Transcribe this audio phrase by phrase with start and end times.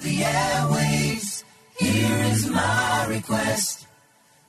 [0.00, 1.44] of the airwaves,
[1.78, 3.86] here is my request.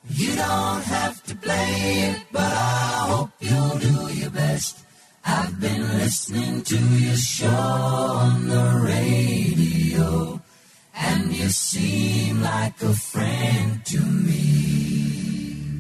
[0.10, 4.80] You don't have to play it, but I hope you'll do your best.
[5.26, 10.42] I've been listening to your show on the radio,
[10.96, 15.78] and you seem like a friend to me.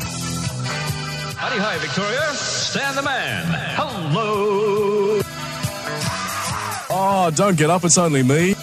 [1.37, 2.33] Howdy, hi, Victoria.
[2.33, 3.45] Stand the man.
[3.79, 5.21] Hello.
[6.93, 7.83] Oh, don't get up.
[7.85, 8.53] It's only me.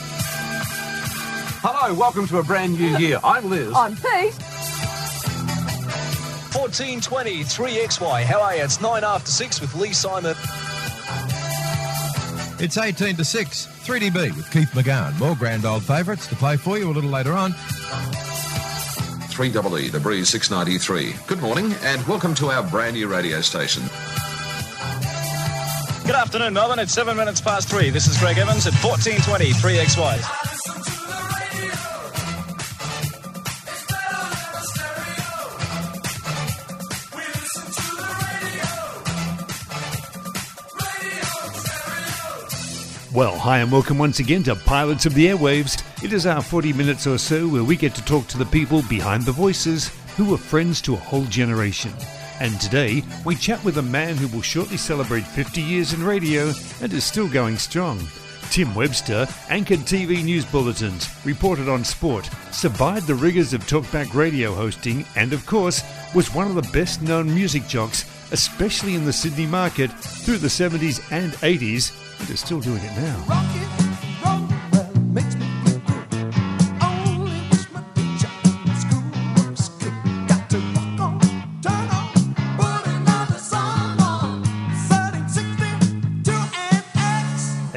[1.88, 3.18] Hello, welcome to a brand new year.
[3.24, 3.72] I'm Liz.
[3.74, 4.34] I'm Pete.
[6.52, 8.24] 1420 3XY.
[8.24, 8.62] How are you?
[8.62, 10.36] It's 9 after 6 with Lee Simon.
[12.62, 15.18] It's 18 to 6, 3DB with Keith McGowan.
[15.18, 17.52] More grand old favourites to play for you a little later on.
[19.32, 21.14] 3EE, The Breeze 693.
[21.26, 23.84] Good morning and welcome to our brand new radio station.
[26.04, 26.80] Good afternoon, Melbourne.
[26.80, 27.88] It's 7 minutes past 3.
[27.88, 30.47] This is Greg Evans at 1420 3XY.
[43.18, 45.82] Well, hi and welcome once again to Pilots of the Airwaves.
[46.04, 48.82] It is our 40 minutes or so where we get to talk to the people
[48.82, 51.92] behind the voices who were friends to a whole generation.
[52.38, 56.52] And today, we chat with a man who will shortly celebrate 50 years in radio
[56.80, 58.00] and is still going strong.
[58.50, 64.54] Tim Webster anchored TV news bulletins, reported on sport, survived the rigours of talkback radio
[64.54, 65.82] hosting, and of course,
[66.14, 70.46] was one of the best known music jocks, especially in the Sydney market, through the
[70.46, 73.24] 70s and 80s, and is still doing it now.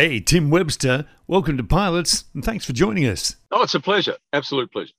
[0.01, 3.35] Hey, Tim Webster, welcome to Pilots, and thanks for joining us.
[3.51, 4.17] Oh, it's a pleasure.
[4.33, 4.93] Absolute pleasure.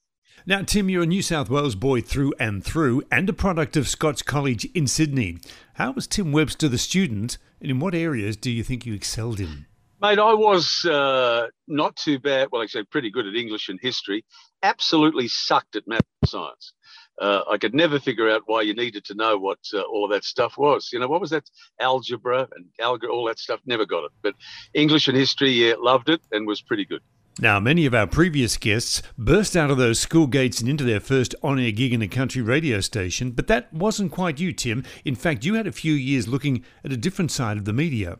[0.44, 3.86] Now, Tim, you're a New South Wales boy through and through, and a product of
[3.86, 5.38] Scots College in Sydney.
[5.74, 9.38] How was Tim Webster the student, and in what areas do you think you excelled
[9.38, 9.66] in?
[10.00, 12.48] Mate, I was uh, not too bad.
[12.50, 14.24] Well, actually, pretty good at English and history.
[14.64, 16.72] Absolutely sucked at math and science.
[17.20, 20.10] Uh, I could never figure out why you needed to know what uh, all of
[20.10, 20.90] that stuff was.
[20.92, 21.44] You know, what was that?
[21.78, 23.60] Algebra and algebra, all that stuff.
[23.64, 24.10] Never got it.
[24.22, 24.34] But
[24.74, 27.02] English and history, yeah, loved it and was pretty good.
[27.40, 31.00] Now, many of our previous guests burst out of those school gates and into their
[31.00, 34.84] first on air gig in a country radio station, but that wasn't quite you, Tim.
[35.06, 38.18] In fact, you had a few years looking at a different side of the media.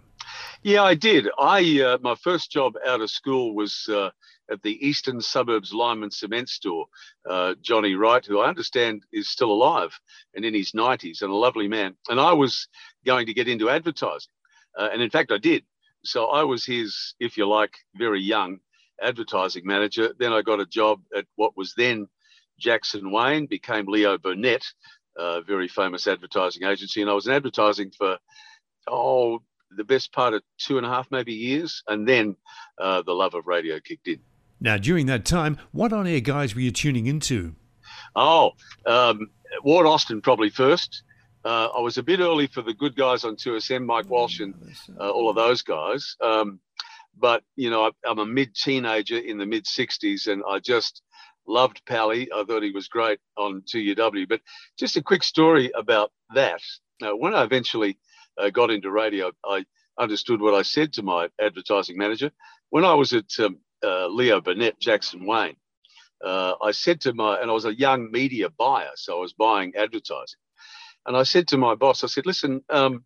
[0.63, 1.29] Yeah, I did.
[1.39, 4.11] I uh, my first job out of school was uh,
[4.51, 6.87] at the Eastern Suburbs Lime and Cement Store.
[7.29, 9.93] Uh, Johnny Wright, who I understand is still alive
[10.35, 11.97] and in his 90s, and a lovely man.
[12.09, 12.67] And I was
[13.05, 14.33] going to get into advertising,
[14.79, 15.65] uh, and in fact, I did.
[16.03, 18.59] So I was his, if you like, very young
[19.03, 20.15] advertising manager.
[20.19, 22.09] Then I got a job at what was then
[22.59, 24.65] Jackson Wain, became Leo Burnett,
[25.19, 28.19] a very famous advertising agency, and I was in advertising for
[28.89, 29.43] oh
[29.77, 32.37] the best part of two and a half maybe years, and then
[32.79, 34.21] uh, the love of radio kicked in.
[34.61, 37.57] Now, during that time, what on air guys were you tuning into?
[38.15, 38.53] Oh,
[38.87, 39.31] um,
[39.65, 41.03] Ward Austin probably first.
[41.45, 44.55] Uh, I was a bit early for the good guys on 2SM, Mike Walsh and
[45.01, 46.17] uh, all of those guys.
[46.21, 46.61] Um,
[47.19, 51.03] but, you know, I, I'm a mid teenager in the mid 60s and I just
[51.47, 52.29] loved Pally.
[52.35, 54.29] I thought he was great on 2UW.
[54.29, 54.41] But
[54.79, 56.61] just a quick story about that.
[57.03, 57.99] Uh, when I eventually
[58.39, 59.65] uh, got into radio, I
[59.99, 62.31] understood what I said to my advertising manager.
[62.71, 65.57] When I was at um, uh, Leo Burnett, Jackson Wain,
[66.25, 69.33] uh, I said to my, and I was a young media buyer, so I was
[69.33, 70.39] buying advertising.
[71.07, 73.05] And I said to my boss, I said, listen, um,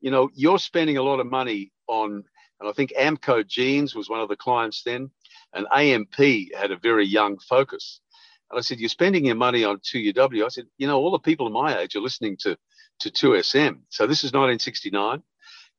[0.00, 2.24] you know, you're spending a lot of money on,
[2.60, 5.10] and I think Amco Jeans was one of the clients then,
[5.52, 6.16] and AMP
[6.54, 8.00] had a very young focus.
[8.50, 10.44] And I said, you're spending your money on 2UW.
[10.44, 12.56] I said, you know, all the people my age are listening to,
[13.00, 13.80] to 2SM.
[13.88, 15.22] So this is 1969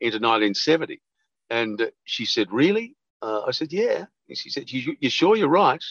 [0.01, 1.01] into 1970.
[1.49, 2.95] And she said, really?
[3.21, 4.05] Uh, I said, yeah.
[4.27, 5.83] And she said, you, you sure you're right?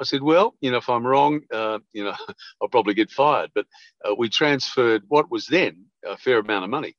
[0.00, 2.14] I said, well, you know, if I'm wrong, uh, you know,
[2.62, 3.50] I'll probably get fired.
[3.54, 3.66] But
[4.04, 6.96] uh, we transferred what was then a fair amount of money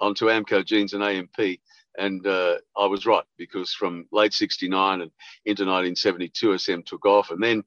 [0.00, 1.60] onto Amco Jeans and AMP.
[1.98, 5.10] And uh, I was right because from late 69 and
[5.44, 7.30] into 1972, SM took off.
[7.30, 7.64] And then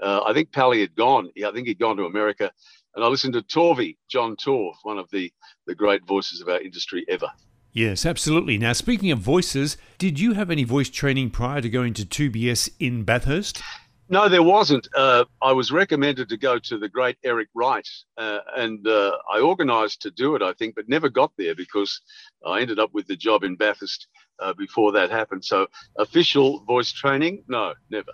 [0.00, 1.30] uh, I think Pally had gone.
[1.34, 2.50] Yeah, I think he'd gone to America.
[2.94, 5.32] And I listened to Torvey, John Torv, one of the,
[5.66, 7.28] the great voices of our industry ever.
[7.72, 8.58] Yes, absolutely.
[8.58, 12.70] Now, speaking of voices, did you have any voice training prior to going to 2BS
[12.78, 13.62] in Bathurst?
[14.08, 14.88] No, there wasn't.
[14.94, 17.88] Uh, I was recommended to go to the great Eric Wright,
[18.18, 22.00] uh, and uh, I organised to do it, I think, but never got there because
[22.44, 24.08] I ended up with the job in Bathurst
[24.38, 25.44] uh, before that happened.
[25.44, 25.66] So,
[25.96, 28.12] official voice training, no, never.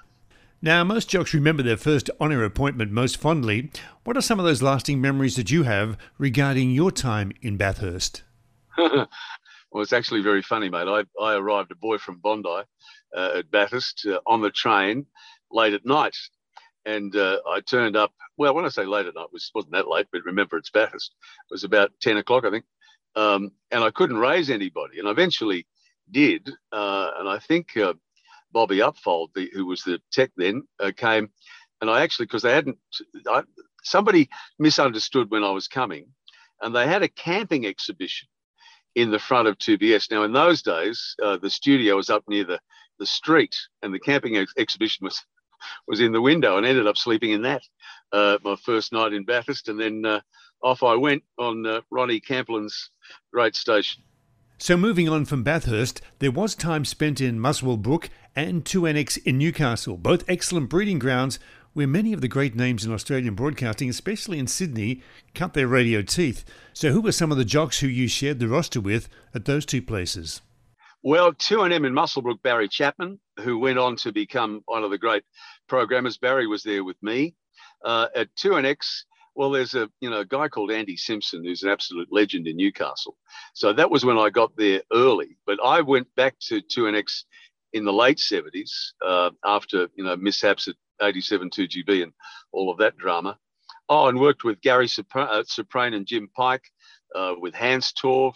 [0.60, 3.70] Now, most jocks remember their first honour appointment most fondly.
[4.04, 8.22] What are some of those lasting memories that you have regarding your time in Bathurst?
[8.76, 9.06] well,
[9.74, 10.88] it's actually very funny, mate.
[10.88, 12.62] I, I arrived a boy from Bondi
[13.16, 15.06] uh, at Bathurst uh, on the train
[15.50, 16.16] late at night.
[16.84, 19.72] And uh, I turned up, well, when I say late at night, it was, wasn't
[19.72, 21.14] that late, but remember it's Bathurst.
[21.50, 22.64] It was about 10 o'clock, I think.
[23.16, 24.98] Um, and I couldn't raise anybody.
[24.98, 25.66] And I eventually
[26.10, 26.50] did.
[26.72, 27.94] Uh, and I think uh,
[28.52, 31.30] Bobby Upfold, the, who was the tech then, uh, came,
[31.80, 32.78] and I actually because they hadn't,
[33.26, 33.42] I,
[33.82, 34.28] somebody
[34.58, 36.06] misunderstood when I was coming,
[36.60, 38.28] and they had a camping exhibition
[38.94, 40.10] in the front of 2BS.
[40.10, 42.58] Now, in those days, uh, the studio was up near the
[42.98, 45.24] the street, and the camping ex- exhibition was
[45.86, 47.62] was in the window, and ended up sleeping in that
[48.12, 50.20] uh, my first night in Bathurst, and then uh,
[50.62, 52.90] off I went on uh, Ronnie Camplin's
[53.32, 54.02] great station.
[54.60, 59.96] So, moving on from Bathurst, there was time spent in Muswellbrook and 2NX in Newcastle,
[59.96, 61.38] both excellent breeding grounds
[61.74, 65.00] where many of the great names in Australian broadcasting, especially in Sydney,
[65.32, 66.44] cut their radio teeth.
[66.72, 69.64] So, who were some of the jocks who you shared the roster with at those
[69.64, 70.40] two places?
[71.02, 75.22] Well, 2NM in Muswellbrook, Barry Chapman, who went on to become one of the great
[75.68, 76.18] programmers.
[76.18, 77.36] Barry was there with me.
[77.84, 79.04] Uh, at 2NX,
[79.36, 82.56] well, there's a you know a guy called Andy Simpson who's an absolute legend in
[82.56, 83.16] Newcastle.
[83.54, 85.36] So that was when I got there early.
[85.46, 87.22] But I went back to 2NX
[87.72, 88.70] in the late 70s
[89.06, 92.12] uh, after you know mishaps at 87 2GB and
[92.50, 93.38] all of that drama.
[93.88, 96.64] Oh, and worked with Gary Soprane uh, and Jim Pike,
[97.14, 98.34] uh, with Hans Torv.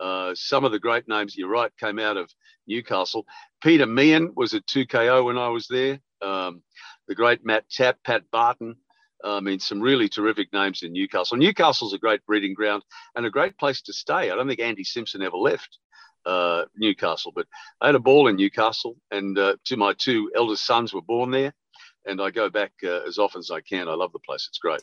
[0.00, 2.32] Uh, some of the great names, you're right, came out of
[2.66, 3.26] Newcastle.
[3.62, 6.00] Peter Meehan was at 2KO when I was there.
[6.22, 6.62] Um,
[7.06, 8.76] the great Matt Tapp, Pat Barton,
[9.22, 11.36] I mean, some really terrific names in Newcastle.
[11.36, 12.82] Newcastle's a great breeding ground
[13.14, 14.30] and a great place to stay.
[14.30, 15.78] I don't think Andy Simpson ever left
[16.26, 17.46] uh, Newcastle, but
[17.80, 21.30] I had a ball in Newcastle, and uh, two, my two eldest sons were born
[21.30, 21.52] there,
[22.06, 23.88] and I go back uh, as often as I can.
[23.88, 24.82] I love the place; it's great.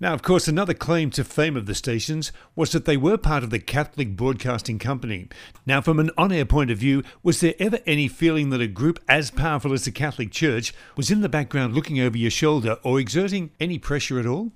[0.00, 3.42] Now, of course, another claim to fame of the stations was that they were part
[3.42, 5.28] of the Catholic Broadcasting Company.
[5.66, 8.68] Now, from an on air point of view, was there ever any feeling that a
[8.68, 12.76] group as powerful as the Catholic Church was in the background looking over your shoulder
[12.84, 14.52] or exerting any pressure at all?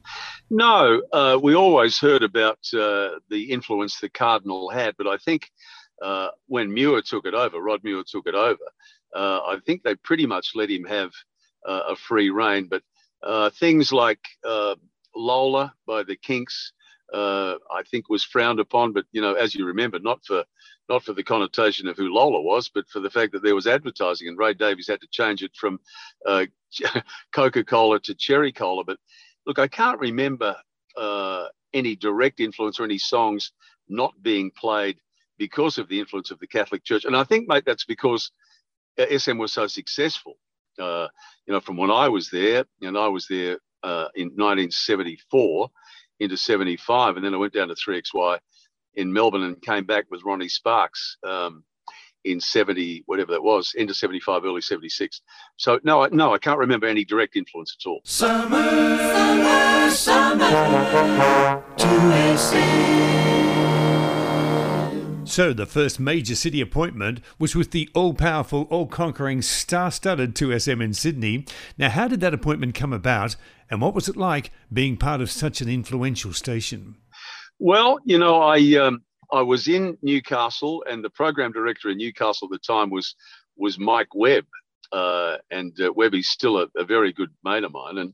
[0.48, 5.50] No, uh, we always heard about uh, the influence the Cardinal had, but I think
[6.00, 8.64] uh, when Muir took it over, Rod Muir took it over,
[9.12, 11.10] uh, I think they pretty much let him have
[11.66, 12.68] uh, a free reign.
[12.70, 12.82] But
[13.24, 14.20] uh, things like
[15.14, 16.72] Lola by the Kinks,
[17.12, 18.92] uh, I think was frowned upon.
[18.92, 20.44] But you know, as you remember, not for
[20.88, 23.66] not for the connotation of who Lola was, but for the fact that there was
[23.66, 25.78] advertising, and Ray Davies had to change it from
[26.26, 26.46] uh,
[27.32, 28.84] Coca-Cola to Cherry Cola.
[28.84, 28.98] But
[29.46, 30.56] look, I can't remember
[30.96, 33.52] uh, any direct influence or any songs
[33.88, 34.98] not being played
[35.38, 37.04] because of the influence of the Catholic Church.
[37.04, 38.30] And I think, mate, that's because
[38.98, 40.38] uh, SM was so successful.
[40.78, 41.08] Uh,
[41.46, 45.70] you know, from when I was there, and I was there uh, in 1974
[46.20, 48.38] into 75, and then I went down to 3XY
[48.94, 51.64] in Melbourne and came back with Ronnie Sparks um,
[52.24, 55.20] in 70, whatever that was, into 75, early 76.
[55.56, 58.00] So no, I, no, I can't remember any direct influence at all.
[58.04, 58.62] Summer,
[59.90, 60.50] summer, summer,
[65.32, 70.34] So, the first major city appointment was with the all powerful, all conquering, star studded
[70.34, 71.46] 2SM in Sydney.
[71.78, 73.36] Now, how did that appointment come about,
[73.70, 76.96] and what was it like being part of such an influential station?
[77.58, 82.48] Well, you know, I um, I was in Newcastle, and the program director in Newcastle
[82.48, 83.14] at the time was
[83.56, 84.44] was Mike Webb,
[84.92, 87.96] uh, and uh, Webby's still a, a, very good mate of mine.
[87.96, 88.12] And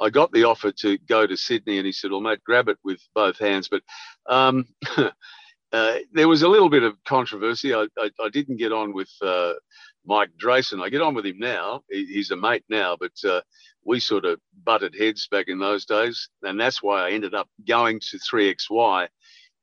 [0.00, 2.78] I got the offer to go to Sydney, and he said, "Well, mate, grab it
[2.82, 3.82] with both hands." But
[4.24, 4.64] um,
[5.74, 7.74] uh, there was a little bit of controversy.
[7.74, 9.54] I, I, I didn't get on with uh,
[10.06, 10.80] Mike Drayson.
[10.80, 11.82] I get on with him now.
[11.90, 13.40] He, he's a mate now, but uh,
[13.84, 16.28] we sort of butted heads back in those days.
[16.44, 19.08] And that's why I ended up going to 3XY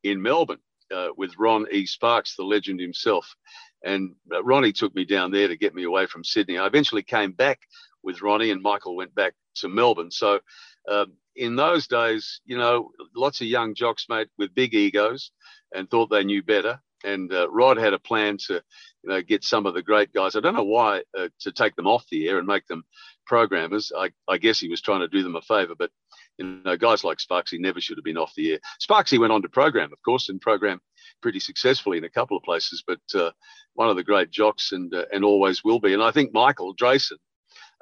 [0.03, 0.59] in Melbourne
[0.93, 1.85] uh, with Ron E.
[1.85, 3.33] Sparks, the legend himself.
[3.81, 6.57] And uh, Ronnie took me down there to get me away from Sydney.
[6.57, 7.61] I eventually came back
[8.03, 10.11] with Ronnie, and Michael went back to Melbourne.
[10.11, 10.41] So
[10.89, 15.31] um, in those days, you know, lots of young jocks, mate, with big egos
[15.73, 16.79] and thought they knew better.
[17.03, 18.61] And uh, Rod had a plan to,
[19.03, 20.35] you know, get some of the great guys.
[20.35, 22.83] I don't know why uh, to take them off the air and make them
[23.25, 23.91] programmers.
[23.97, 25.89] I, I guess he was trying to do them a favour, but
[26.37, 28.59] you know, guys like Sparksy never should have been off the air.
[28.81, 30.79] Sparksy went on to program, of course, and program
[31.21, 33.31] pretty successfully in a couple of places, but uh,
[33.73, 35.93] one of the great jocks and uh, and always will be.
[35.93, 37.17] And I think Michael Drayson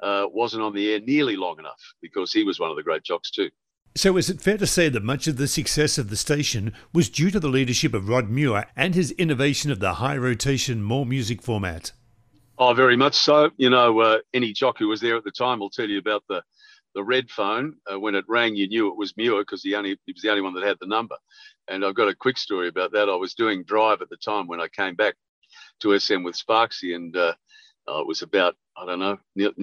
[0.02, 3.02] uh, wasn't on the air nearly long enough because he was one of the great
[3.02, 3.50] jocks too.
[3.96, 7.08] So, is it fair to say that much of the success of the station was
[7.08, 11.04] due to the leadership of Rod Muir and his innovation of the high rotation, more
[11.04, 11.90] music format?
[12.56, 13.50] Oh, very much so.
[13.56, 16.22] You know, uh, any jock who was there at the time will tell you about
[16.28, 16.42] the
[16.94, 17.74] the red phone.
[17.92, 20.30] Uh, when it rang, you knew it was Muir because the only he was the
[20.30, 21.16] only one that had the number.
[21.66, 23.08] And I've got a quick story about that.
[23.08, 25.16] I was doing drive at the time when I came back
[25.80, 27.34] to SM with Sparksy, and uh,
[27.88, 29.18] it was about I don't know.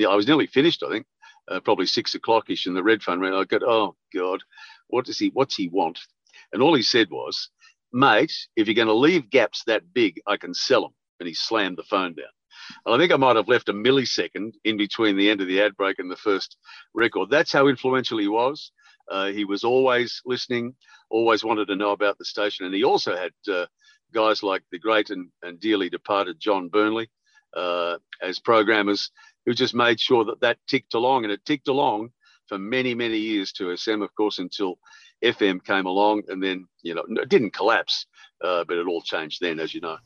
[0.09, 1.05] I was nearly finished, I think,
[1.47, 3.33] uh, probably six o'clock ish, and the red phone rang.
[3.33, 4.41] I go, oh God,
[4.87, 5.29] what does he?
[5.33, 5.99] What's he want?
[6.53, 7.49] And all he said was,
[7.91, 10.93] mate, if you're going to leave gaps that big, I can sell them.
[11.19, 12.27] And he slammed the phone down.
[12.85, 15.61] And I think I might have left a millisecond in between the end of the
[15.61, 16.57] ad break and the first
[16.93, 17.29] record.
[17.29, 18.71] That's how influential he was.
[19.09, 20.75] Uh, he was always listening,
[21.09, 22.65] always wanted to know about the station.
[22.65, 23.65] And he also had uh,
[24.13, 27.09] guys like the great and, and dearly departed John Burnley
[27.55, 29.11] uh, as programmers
[29.47, 31.23] who just made sure that that ticked along.
[31.23, 32.11] And it ticked along
[32.47, 34.77] for many, many years to SM, of course, until
[35.23, 36.23] FM came along.
[36.27, 38.05] And then, you know, it didn't collapse,
[38.43, 39.97] uh, but it all changed then, as you know.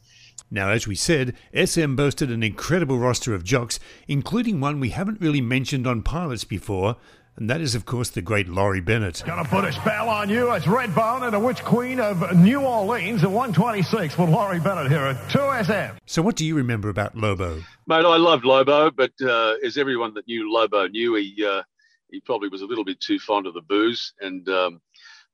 [0.51, 5.19] Now, as we said, SM boasted an incredible roster of jocks, including one we haven't
[5.19, 6.97] really mentioned on pilots before,
[7.37, 9.23] and that is, of course, the great Laurie Bennett.
[9.25, 10.51] Gonna put a spell on you.
[10.51, 15.05] It's Redbone and the Witch Queen of New Orleans at 126 with Laurie Bennett here
[15.05, 15.97] at 2SM.
[16.05, 17.61] So, what do you remember about Lobo?
[17.87, 21.63] Mate, I loved Lobo, but uh, as everyone that knew Lobo knew, he uh,
[22.11, 24.13] he probably was a little bit too fond of the booze.
[24.19, 24.81] And um,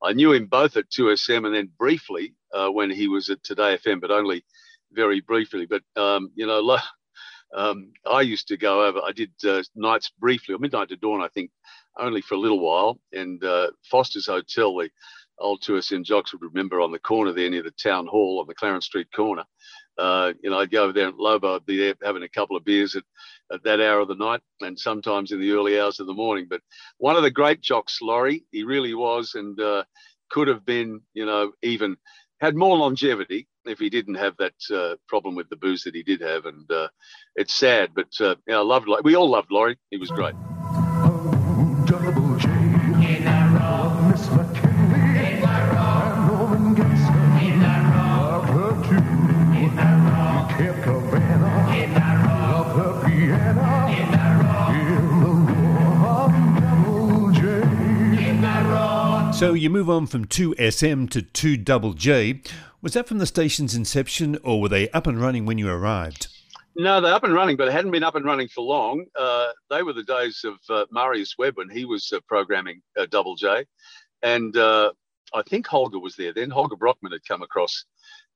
[0.03, 3.77] I knew him both at 2SM and then briefly uh, when he was at Today
[3.83, 4.45] FM, but only
[4.91, 5.65] very briefly.
[5.65, 6.77] But um, you know,
[7.55, 8.99] um, I used to go over.
[9.03, 11.51] I did uh, nights briefly, or midnight to dawn, I think,
[11.99, 12.99] only for a little while.
[13.13, 14.89] And uh, Foster's Hotel, the
[15.39, 18.55] old 2SM jocks would remember on the corner there near the town hall on the
[18.55, 19.43] Clarence Street corner.
[19.97, 22.55] Uh, you know, I'd go over there and Lobo, I'd be there having a couple
[22.55, 23.03] of beers at,
[23.51, 26.45] at that hour of the night and sometimes in the early hours of the morning.
[26.49, 26.61] But
[26.97, 29.83] one of the great jocks, Laurie, he really was and uh,
[30.29, 31.97] could have been, you know, even
[32.39, 36.03] had more longevity if he didn't have that uh, problem with the booze that he
[36.03, 36.45] did have.
[36.45, 36.89] And uh,
[37.35, 38.87] it's sad, but uh, I loved.
[39.03, 39.77] We all loved Laurie.
[39.89, 40.35] He was great.
[59.37, 62.51] So, you move on from 2SM to 2JJ.
[62.81, 66.27] Was that from the station's inception, or were they up and running when you arrived?
[66.75, 69.05] No, they're up and running, but they hadn't been up and running for long.
[69.15, 73.05] Uh, they were the days of uh, Marius Webb when he was uh, programming uh,
[73.11, 73.63] Double J.
[74.23, 74.91] And uh,
[75.35, 76.49] I think Holger was there then.
[76.49, 77.85] Holger Brockmann had come across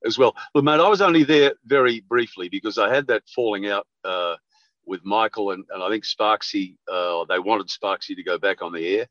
[0.05, 0.35] as well.
[0.53, 4.35] But, mate, I was only there very briefly because I had that falling out uh,
[4.85, 8.99] with Michael and, and I think Sparksy, they wanted Sparksy to go back on the
[8.99, 9.07] air.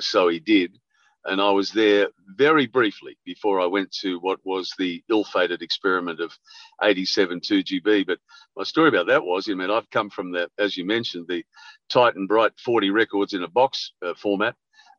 [0.00, 0.78] so he did
[1.24, 6.20] and I was there very briefly before I went to what was the ill-fated experiment
[6.20, 6.32] of
[6.82, 8.06] 87 2GB.
[8.06, 8.18] But
[8.56, 11.44] my story about that was, I mean, I've come from the, as you mentioned, the
[11.88, 14.54] tight and bright 40 records in a box uh, format,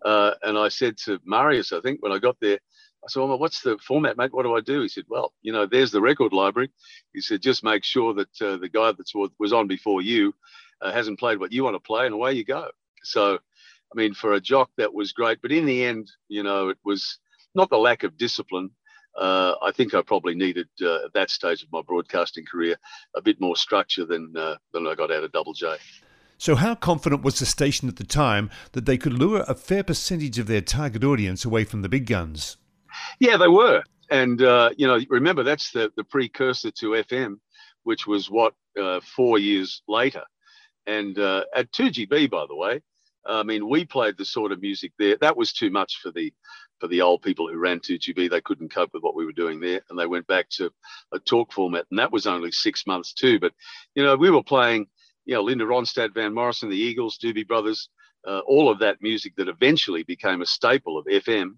[0.06, 2.60] uh, and I said to Marius, I think when I got there,
[3.04, 4.32] I said, well, what's the format, mate?
[4.32, 4.82] What do I do?
[4.82, 6.70] He said, well, you know, there's the record library.
[7.14, 10.36] He said, just make sure that uh, the guy that was on before you
[10.82, 12.70] uh, hasn't played what you want to play, and away you go.
[13.04, 13.40] So
[13.94, 15.42] I mean, for a jock, that was great.
[15.42, 17.20] But in the end, you know, it was
[17.56, 18.72] not the lack of discipline.
[19.18, 22.78] Uh, I think I probably needed uh, at that stage of my broadcasting career
[23.16, 25.76] a bit more structure than uh, than I got out of Double J.
[26.38, 29.84] So, how confident was the station at the time that they could lure a fair
[29.84, 32.56] percentage of their target audience away from the big guns?
[33.20, 37.36] Yeah, they were, and uh, you know, remember that's the the precursor to FM,
[37.84, 40.24] which was what uh, four years later.
[40.88, 42.82] And uh, at 2GB, by the way,
[43.26, 45.18] I mean, we played the sort of music there.
[45.22, 46.34] That was too much for the
[46.80, 48.30] for the old people who ran 2GB.
[48.30, 50.72] They couldn't cope with what we were doing there, and they went back to
[51.12, 53.40] a talk format, and that was only six months too.
[53.40, 53.54] But
[53.96, 54.88] you know, we were playing,
[55.26, 57.90] you know, Linda Ronstadt, Van Morrison, the Eagles, Doobie Brothers,
[58.28, 61.58] uh, all of that music that eventually became a staple of FM,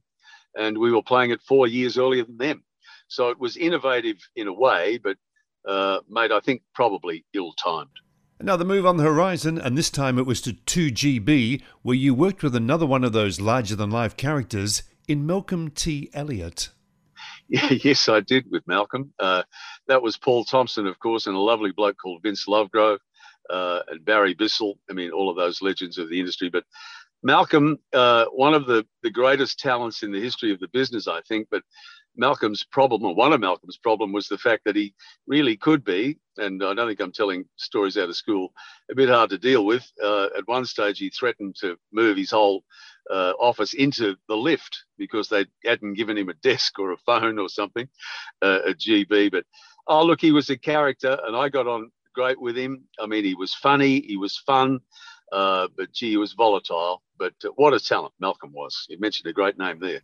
[0.58, 2.64] and we were playing it four years earlier than them.
[3.08, 5.18] So it was innovative in a way, but
[5.68, 7.90] uh, I think probably ill-timed.
[8.44, 12.44] Another move on the horizon, and this time it was to 2GB, where you worked
[12.44, 16.10] with another one of those larger than life characters in Malcolm T.
[16.14, 16.68] Elliott.
[17.48, 19.14] Yeah, yes, I did with Malcolm.
[19.18, 19.44] Uh,
[19.88, 23.00] that was Paul Thompson, of course, and a lovely bloke called Vince Lovegrove
[23.50, 24.78] uh, and Barry Bissell.
[24.90, 26.50] I mean, all of those legends of the industry.
[26.50, 26.66] But
[27.22, 31.22] Malcolm, uh, one of the, the greatest talents in the history of the business, I
[31.22, 31.48] think.
[31.50, 31.64] But
[32.16, 34.94] Malcolm's problem, or one of Malcolm's problem, was the fact that he
[35.28, 38.54] really could be, and I don't think I'm telling stories out of school,
[38.92, 39.90] a bit hard to deal with.
[40.02, 42.64] Uh, at one stage, he threatened to move his whole
[43.10, 47.40] uh, office into the lift because they hadn't given him a desk or a phone
[47.40, 47.88] or something
[48.42, 49.32] uh, at GB.
[49.32, 49.46] But
[49.88, 52.84] oh, look, he was a character, and I got on great with him.
[53.00, 54.80] I mean, he was funny, he was fun,
[55.32, 57.02] uh, but gee, he was volatile.
[57.18, 58.86] But uh, what a talent Malcolm was.
[58.90, 60.02] You mentioned a great name there.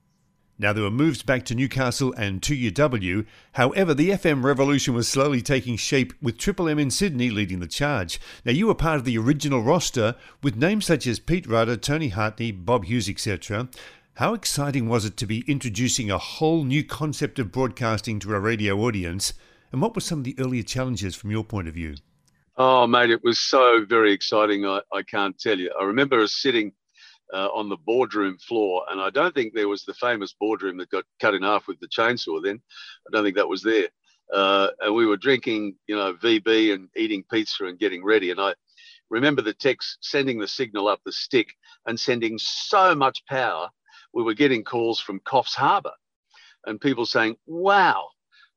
[0.61, 3.25] Now, there were moves back to Newcastle and 2UW.
[3.53, 7.67] However, the FM revolution was slowly taking shape with Triple M in Sydney leading the
[7.67, 8.19] charge.
[8.43, 12.09] Now, you were part of the original roster with names such as Pete Rudder, Tony
[12.09, 13.69] Hartney, Bob Hughes, etc.
[14.15, 18.39] How exciting was it to be introducing a whole new concept of broadcasting to a
[18.41, 19.31] radio audience?
[19.71, 21.95] And what were some of the earlier challenges from your point of view?
[22.57, 24.65] Oh, mate, it was so very exciting.
[24.65, 25.71] I, I can't tell you.
[25.79, 26.73] I remember us sitting
[27.33, 28.83] uh, on the boardroom floor.
[28.89, 31.79] And I don't think there was the famous boardroom that got cut in half with
[31.79, 32.61] the chainsaw then.
[33.07, 33.89] I don't think that was there.
[34.33, 38.31] Uh, and we were drinking, you know, VB and eating pizza and getting ready.
[38.31, 38.53] And I
[39.09, 41.47] remember the techs sending the signal up the stick
[41.87, 43.69] and sending so much power.
[44.13, 45.93] We were getting calls from Coffs Harbour
[46.65, 48.07] and people saying, wow,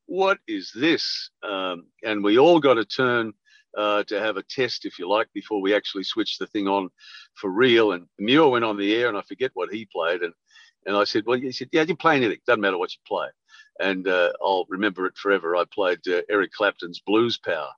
[0.05, 1.29] what is this?
[1.43, 3.33] Um, and we all got to turn
[3.77, 6.89] uh, to have a test, if you like, before we actually switched the thing on
[7.35, 7.93] for real.
[7.93, 10.21] And Muir went on the air, and I forget what he played.
[10.21, 10.33] And
[10.85, 12.39] and I said, well, he said, yeah, you play anything.
[12.45, 13.27] Doesn't matter what you play.
[13.79, 15.55] And uh, I'll remember it forever.
[15.55, 17.69] I played uh, Eric Clapton's Blues Power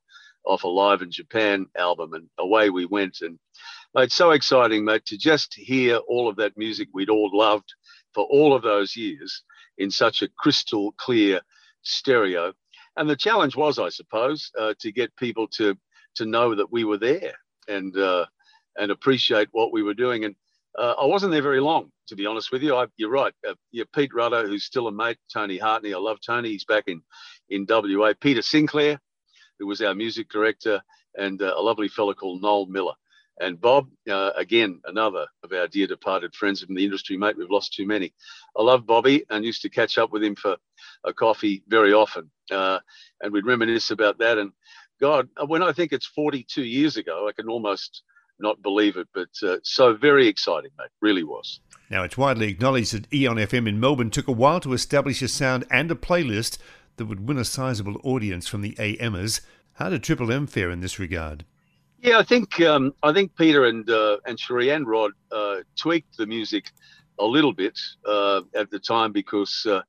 [0.43, 3.21] off a Live in Japan album, and away we went.
[3.21, 3.39] And
[3.93, 7.73] mate, so exciting, mate, to just hear all of that music we'd all loved
[8.13, 9.43] for all of those years
[9.77, 11.41] in such a crystal clear
[11.81, 12.53] stereo.
[12.97, 15.77] And the challenge was, I suppose, uh, to get people to
[16.15, 17.33] to know that we were there
[17.67, 18.25] and uh,
[18.77, 20.25] and appreciate what we were doing.
[20.25, 20.35] And
[20.77, 22.75] uh, I wasn't there very long, to be honest with you.
[22.75, 23.33] I, you're right.
[23.47, 25.93] Uh, yeah, Pete Rudder, who's still a mate, Tony Hartney.
[25.93, 26.49] I love Tony.
[26.49, 27.01] He's back in
[27.49, 28.13] in WA.
[28.19, 28.99] Peter Sinclair,
[29.59, 30.81] who was our music director,
[31.17, 32.93] and uh, a lovely fellow called Noel Miller.
[33.39, 37.37] And Bob, uh, again, another of our dear departed friends from the industry, mate.
[37.37, 38.13] We've lost too many.
[38.57, 40.55] I love Bobby and used to catch up with him for
[41.03, 42.31] a coffee very often.
[42.49, 42.79] Uh,
[43.21, 44.37] and we'd reminisce about that.
[44.37, 44.51] And
[44.99, 48.03] God, when I think it's 42 years ago, I can almost
[48.39, 50.89] not believe it, but uh, so very exciting, mate.
[51.01, 51.59] Really was.
[51.89, 55.27] Now, it's widely acknowledged that Eon FM in Melbourne took a while to establish a
[55.27, 56.57] sound and a playlist
[56.97, 59.41] that would win a sizable audience from the AMers.
[59.73, 61.45] How did Triple M fare in this regard?
[62.01, 66.17] Yeah, I think um, I think Peter and uh, and Cherie and Rod uh, tweaked
[66.17, 66.71] the music
[67.19, 69.81] a little bit uh, at the time because, uh,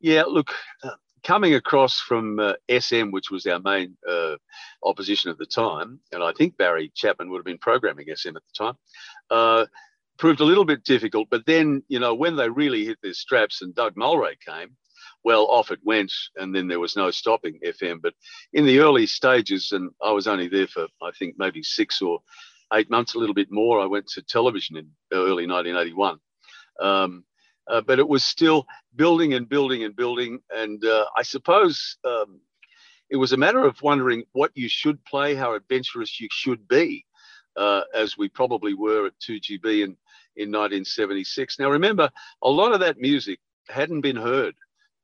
[0.00, 0.52] yeah, look,
[0.82, 0.90] uh,
[1.24, 4.36] coming across from uh, SM, which was our main uh,
[4.84, 8.42] opposition at the time, and I think Barry Chapman would have been programming SM at
[8.44, 8.74] the time,
[9.30, 9.66] uh,
[10.18, 11.28] proved a little bit difficult.
[11.30, 14.76] But then, you know, when they really hit their straps and Doug Mulray came,
[15.24, 18.00] well, off it went, and then there was no stopping FM.
[18.02, 18.12] But
[18.52, 22.20] in the early stages, and I was only there for, I think, maybe six or
[22.74, 26.18] eight months, a little bit more, I went to television in early 1981.
[26.80, 27.24] Um,
[27.68, 30.40] uh, but it was still building and building and building.
[30.54, 32.40] And uh, I suppose um,
[33.10, 37.04] it was a matter of wondering what you should play, how adventurous you should be,
[37.56, 39.96] uh, as we probably were at 2GB in,
[40.36, 41.58] in 1976.
[41.58, 42.10] Now, remember,
[42.42, 44.54] a lot of that music hadn't been heard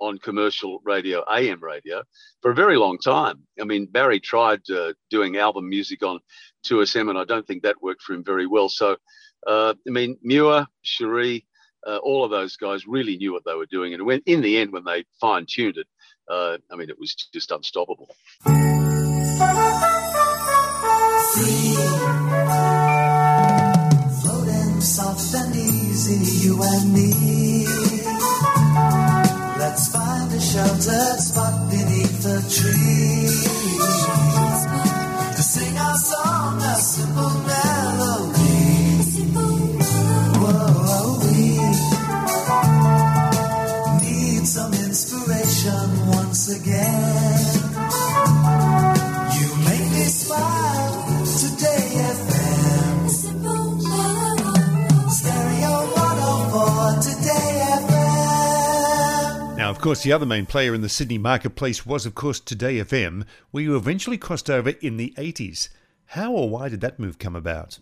[0.01, 2.03] on commercial radio, AM radio,
[2.40, 3.42] for a very long time.
[3.61, 6.20] I mean, Barry tried uh, doing album music on
[6.66, 8.68] 2SM, and I don't think that worked for him very well.
[8.68, 8.96] So,
[9.46, 11.46] uh, I mean, Muir, Cherie,
[11.87, 13.95] uh, all of those guys really knew what they were doing.
[13.95, 15.87] And when, in the end, when they fine tuned it,
[16.29, 18.14] uh, I mean, it was just unstoppable.
[26.43, 27.66] You and me.
[29.59, 34.30] Let's find a sheltered spot beneath the trees
[59.81, 63.25] of course, the other main player in the Sydney marketplace was, of course, Today FM,
[63.51, 65.71] where you eventually crossed over in the 80s.
[66.05, 67.79] How or why did that move come about?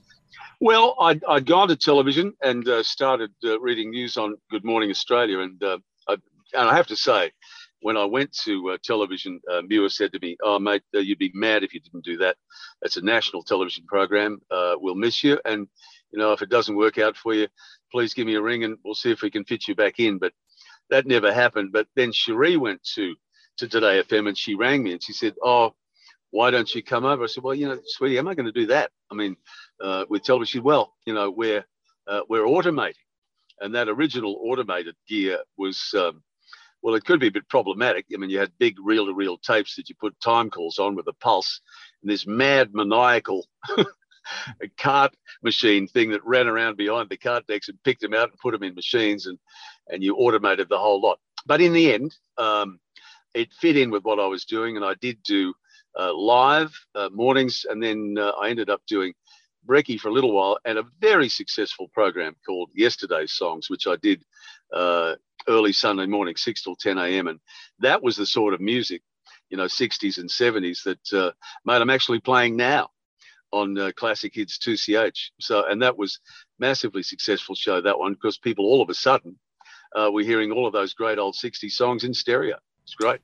[0.60, 4.90] Well, I'd, I'd gone to television and uh, started uh, reading news on Good Morning
[4.90, 5.40] Australia.
[5.40, 6.12] And, uh, I,
[6.52, 7.32] and I have to say,
[7.80, 11.18] when I went to uh, television, uh, Muir said to me, Oh, mate, uh, you'd
[11.18, 12.36] be mad if you didn't do that.
[12.82, 14.40] It's a national television program.
[14.52, 15.40] Uh, we'll miss you.
[15.44, 15.66] And,
[16.12, 17.48] you know, if it doesn't work out for you,
[17.90, 20.18] please give me a ring and we'll see if we can fit you back in.
[20.18, 20.32] But
[20.90, 21.72] that never happened.
[21.72, 23.14] But then Cherie went to,
[23.58, 25.74] to Today FM and she rang me and she said, Oh,
[26.30, 27.24] why don't you come over?
[27.24, 28.90] I said, Well, you know, sweetie, am I going to do that?
[29.10, 29.36] I mean,
[29.82, 31.64] uh, with television, well, you know, we're,
[32.06, 32.94] uh, we're automating.
[33.60, 36.22] And that original automated gear was, um,
[36.82, 38.06] well, it could be a bit problematic.
[38.12, 40.94] I mean, you had big reel to reel tapes that you put time calls on
[40.94, 41.60] with a pulse,
[42.02, 43.46] and this mad, maniacal
[44.78, 48.38] cart machine thing that ran around behind the cart decks and picked them out and
[48.38, 49.38] put them in machines, and,
[49.90, 51.18] and you automated the whole lot.
[51.46, 52.78] But in the end, um,
[53.34, 55.54] it fit in with what I was doing, and I did do
[55.98, 59.14] uh, live uh, mornings, and then uh, I ended up doing
[59.66, 63.96] Brecky for a little while, and a very successful program called Yesterday's Songs, which I
[63.96, 64.22] did
[64.72, 65.14] uh,
[65.46, 67.28] early Sunday morning, 6 till 10 a.m.
[67.28, 67.40] And
[67.80, 69.02] that was the sort of music,
[69.50, 71.32] you know, 60s and 70s that, uh,
[71.64, 72.90] mate, I'm actually playing now
[73.52, 75.30] on uh, Classic Hits 2CH.
[75.40, 76.20] So, and that was
[76.58, 79.38] massively successful show, that one, because people all of a sudden
[79.94, 82.56] uh, were hearing all of those great old 60 songs in stereo.
[82.84, 83.20] It's great.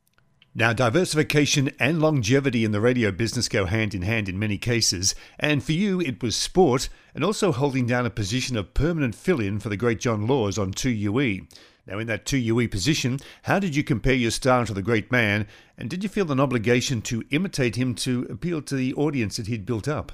[0.57, 5.17] Now, diversification and longevity in the radio business go hand in hand in many cases,
[5.37, 9.41] and for you it was sport and also holding down a position of permanent fill
[9.41, 11.49] in for the great John Laws on 2UE.
[11.89, 15.49] Now, in that 2UE position, how did you compare your style to the great man,
[15.77, 19.49] and did you feel an obligation to imitate him to appeal to the audience that
[19.49, 20.13] he'd built up?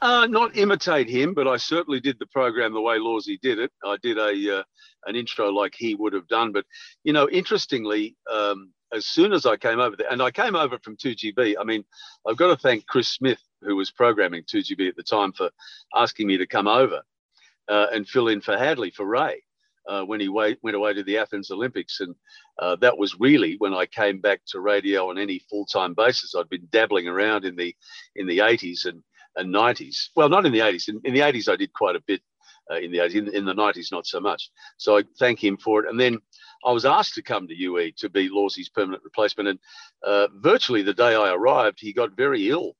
[0.00, 3.72] Uh, not imitate him, but I certainly did the program the way Lawsy did it.
[3.84, 4.62] I did a uh,
[5.06, 6.52] an intro like he would have done.
[6.52, 6.66] But
[7.02, 10.78] you know, interestingly, um, as soon as I came over there, and I came over
[10.78, 11.56] from 2GB.
[11.60, 11.84] I mean,
[12.26, 15.50] I've got to thank Chris Smith, who was programming 2GB at the time, for
[15.94, 17.02] asking me to come over
[17.68, 19.42] uh, and fill in for Hadley for Ray
[19.88, 22.00] uh, when he went away to the Athens Olympics.
[22.00, 22.14] And
[22.58, 26.34] uh, that was really when I came back to radio on any full-time basis.
[26.34, 27.74] I'd been dabbling around in the
[28.16, 29.02] in the 80s and,
[29.38, 30.08] and 90s.
[30.16, 30.88] Well, not in the 80s.
[30.88, 32.20] In, in the 80s, I did quite a bit
[32.70, 33.14] uh, in the 80s.
[33.14, 34.50] In, in, the 90s, not so much.
[34.76, 35.88] So I thank him for it.
[35.88, 36.18] And then
[36.64, 39.48] I was asked to come to UE to be Lawsy's permanent replacement.
[39.48, 39.58] And
[40.04, 42.74] uh, virtually the day I arrived, he got very ill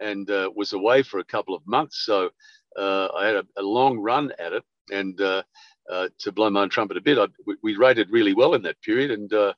[0.00, 2.04] and uh, was away for a couple of months.
[2.04, 2.30] So
[2.76, 4.64] uh, I had a, a, long run at it.
[4.90, 5.44] And uh,
[5.90, 8.62] uh, to blow my own trumpet a bit, I, we, we, rated really well in
[8.62, 9.12] that period.
[9.12, 9.54] And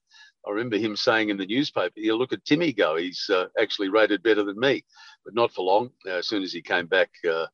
[0.46, 2.96] I remember him saying in the newspaper, "You look at Timmy go.
[2.96, 4.85] He's uh, actually rated better than me."
[5.24, 5.90] But not for long.
[6.07, 7.46] Uh, as soon as he came back, uh,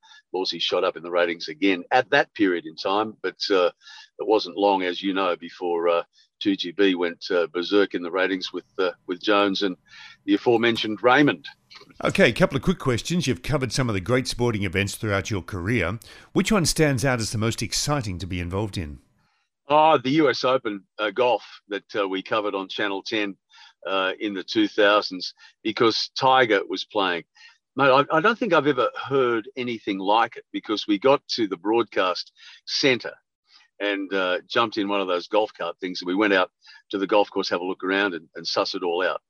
[0.59, 3.16] shot up in the ratings again at that period in time.
[3.22, 3.70] But uh,
[4.18, 6.05] it wasn't long, as you know, before
[6.44, 9.76] 2GB uh, went uh, berserk in the ratings with uh, with Jones and
[10.24, 11.46] the aforementioned Raymond.
[12.05, 13.26] Okay, a couple of quick questions.
[13.26, 15.98] You've covered some of the great sporting events throughout your career.
[16.33, 18.98] Which one stands out as the most exciting to be involved in?
[19.72, 23.37] Oh, the US Open uh, golf that uh, we covered on Channel 10
[23.87, 27.22] uh, in the 2000s because Tiger was playing.
[27.76, 31.46] Mate, I, I, don't think I've ever heard anything like it because we got to
[31.46, 32.33] the broadcast
[32.66, 33.12] center
[33.78, 36.50] and uh, jumped in one of those golf cart things and we went out
[36.90, 39.22] to the golf course, have a look around and, and suss it all out.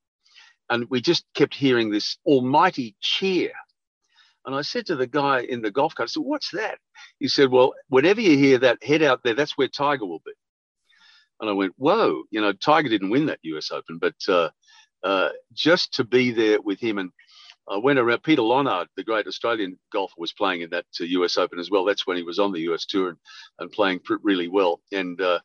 [0.70, 3.52] And we just kept hearing this almighty cheer
[4.46, 6.78] and I said to the guy in the golf cart, I said, What's that?
[7.18, 10.32] He said, Well, whenever you hear that, head out there, that's where Tiger will be.
[11.40, 14.50] And I went, Whoa, you know, Tiger didn't win that US Open, but uh,
[15.02, 16.98] uh, just to be there with him.
[16.98, 17.10] And
[17.68, 21.36] I went around, Peter Lonard, the great Australian golfer, was playing in that uh, US
[21.36, 21.84] Open as well.
[21.84, 23.18] That's when he was on the US Tour and,
[23.58, 24.80] and playing really well.
[24.92, 25.40] And uh,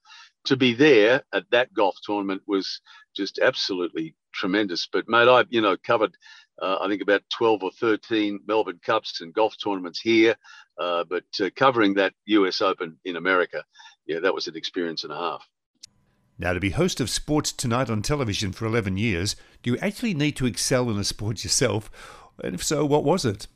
[0.45, 2.81] to be there at that golf tournament was
[3.15, 4.87] just absolutely tremendous.
[4.91, 6.15] But mate, I you know covered
[6.61, 10.35] uh, I think about 12 or 13 Melbourne Cups and golf tournaments here,
[10.79, 13.63] uh, but uh, covering that US Open in America,
[14.05, 15.45] yeah, that was an experience and a half.
[16.37, 20.13] Now, to be host of Sports Tonight on television for 11 years, do you actually
[20.13, 21.89] need to excel in a sport yourself?
[22.43, 23.47] And if so, what was it?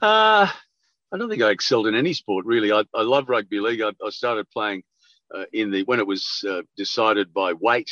[0.00, 0.48] Uh,
[1.12, 2.70] I don't think I excelled in any sport, really.
[2.70, 3.80] I, I love rugby league.
[3.80, 4.82] I, I started playing
[5.34, 7.90] uh, in the when it was uh, decided by weight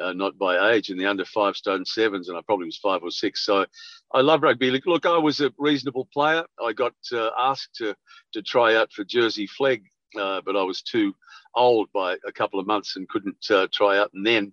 [0.00, 3.02] uh, not by age, in the under five stone sevens, and I probably was five
[3.02, 3.44] or six.
[3.44, 3.66] So
[4.12, 4.70] I love rugby.
[4.84, 6.44] Look, I was a reasonable player.
[6.64, 7.94] I got uh, asked to
[8.32, 9.84] to try out for Jersey Flegg,
[10.18, 11.14] uh, but I was too
[11.54, 14.10] old by a couple of months and couldn't uh, try out.
[14.14, 14.52] And then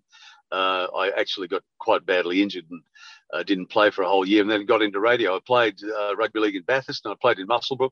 [0.52, 2.82] uh, I actually got quite badly injured and
[3.34, 4.42] uh, didn't play for a whole year.
[4.42, 5.36] And then got into radio.
[5.36, 5.76] I played
[6.18, 7.92] rugby league in Bathurst and I played in Muswellbrook,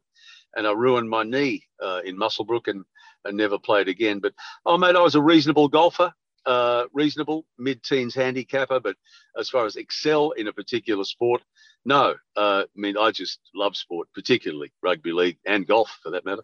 [0.55, 1.65] and I ruined my knee
[2.05, 2.85] in Muswellbrook and.
[3.23, 4.17] And never played again.
[4.17, 4.33] But
[4.65, 6.11] oh, mate, I was a reasonable golfer
[6.45, 8.95] uh, reasonable, mid-teens handicapper, but
[9.37, 11.41] as far as excel in a particular sport,
[11.85, 12.15] no.
[12.35, 16.43] Uh, I mean, I just love sport, particularly rugby league and golf, for that matter.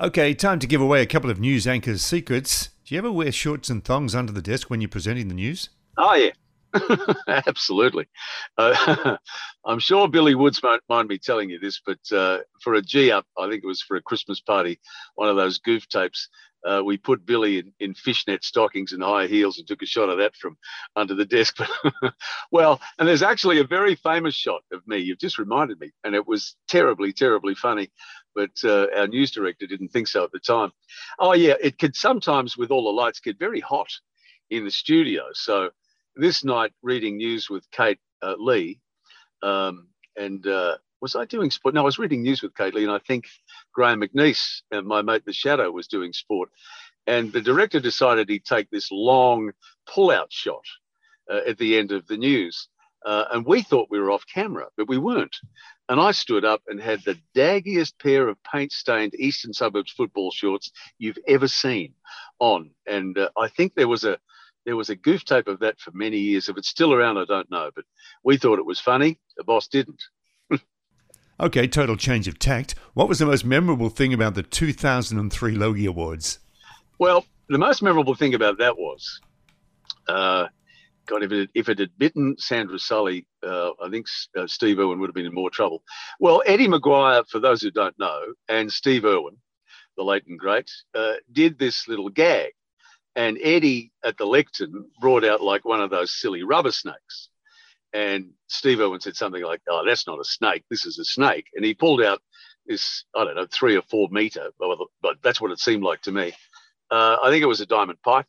[0.00, 2.70] Okay, time to give away a couple of news anchors' secrets.
[2.84, 5.68] Do you ever wear shorts and thongs under the desk when you're presenting the news?
[5.98, 6.30] Oh yeah,
[7.28, 8.06] Absolutely.
[8.56, 9.16] Uh,
[9.64, 13.10] I'm sure Billy Woods won't mind me telling you this, but uh, for a G
[13.10, 14.80] up, I think it was for a Christmas party,
[15.14, 16.28] one of those goof tapes,
[16.64, 20.08] uh, we put Billy in, in, fishnet stockings and high heels and took a shot
[20.08, 20.56] of that from
[20.96, 21.58] under the desk.
[22.52, 24.98] well, and there's actually a very famous shot of me.
[24.98, 27.90] You've just reminded me, and it was terribly, terribly funny.
[28.34, 30.72] But uh, our news director didn't think so at the time.
[31.18, 33.90] Oh yeah, it could sometimes, with all the lights, get very hot
[34.50, 35.24] in the studio.
[35.32, 35.70] So
[36.16, 38.80] this night, reading news with Kate uh, Lee,
[39.42, 41.74] um, and uh, was I doing sport?
[41.74, 43.26] No, I was reading news with Lee, and I think
[43.74, 46.48] Graham McNeese and my mate the Shadow was doing sport.
[47.08, 49.50] And the director decided he'd take this long
[49.92, 50.64] pull-out shot
[51.28, 52.68] uh, at the end of the news.
[53.04, 55.36] Uh, and we thought we were off camera, but we weren't.
[55.88, 60.70] And I stood up and had the daggiest pair of paint-stained Eastern Suburbs football shorts
[60.98, 61.94] you've ever seen
[62.38, 62.70] on.
[62.86, 64.18] And uh, I think there was a
[64.64, 66.48] there was a goof tape of that for many years.
[66.48, 67.72] If it's still around, I don't know.
[67.74, 67.84] But
[68.22, 69.18] we thought it was funny.
[69.36, 70.00] The boss didn't.
[71.42, 72.74] Okay, total change of tact.
[72.94, 76.38] What was the most memorable thing about the 2003 Logie Awards?
[76.98, 79.20] Well, the most memorable thing about that was,
[80.08, 80.46] uh,
[81.06, 84.06] God, if it, if it had bitten Sandra Sully, uh, I think
[84.38, 85.82] uh, Steve Irwin would have been in more trouble.
[86.20, 89.36] Well, Eddie McGuire, for those who don't know, and Steve Irwin,
[89.96, 92.52] the late and great, uh, did this little gag.
[93.14, 97.28] And Eddie at the lectern brought out like one of those silly rubber snakes.
[97.92, 100.64] And Steve Irwin said something like, Oh, that's not a snake.
[100.70, 101.46] This is a snake.
[101.54, 102.20] And he pulled out
[102.66, 106.12] this, I don't know, three or four meter, but that's what it seemed like to
[106.12, 106.32] me.
[106.90, 108.26] Uh, I think it was a diamond pipe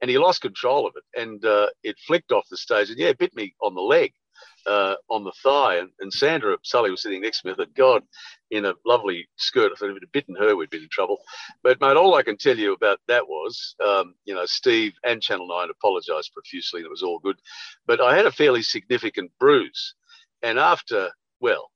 [0.00, 3.08] and he lost control of it and uh, it flicked off the stage and yeah,
[3.08, 4.12] it bit me on the leg,
[4.66, 5.76] uh, on the thigh.
[5.76, 7.52] And, and Sandra Sully was sitting next to me.
[7.52, 8.02] I thought, God,
[8.50, 11.18] in a lovely skirt, if it had bitten her, we'd be in trouble.
[11.62, 15.22] But mate, all I can tell you about that was, um, you know, Steve and
[15.22, 16.80] Channel Nine apologised profusely.
[16.80, 17.36] And it was all good,
[17.86, 19.94] but I had a fairly significant bruise,
[20.42, 21.70] and after well.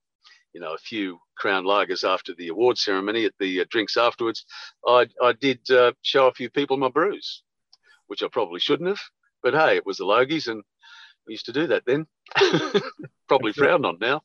[0.53, 4.45] You know, a few crown lagers after the award ceremony at the uh, drinks afterwards,
[4.85, 7.45] I, I did uh, show a few people my bruise
[8.11, 9.01] which I probably shouldn't have.
[9.41, 10.65] But hey, it was the Logies, and
[11.27, 12.07] we used to do that then.
[13.29, 14.21] probably frowned on now.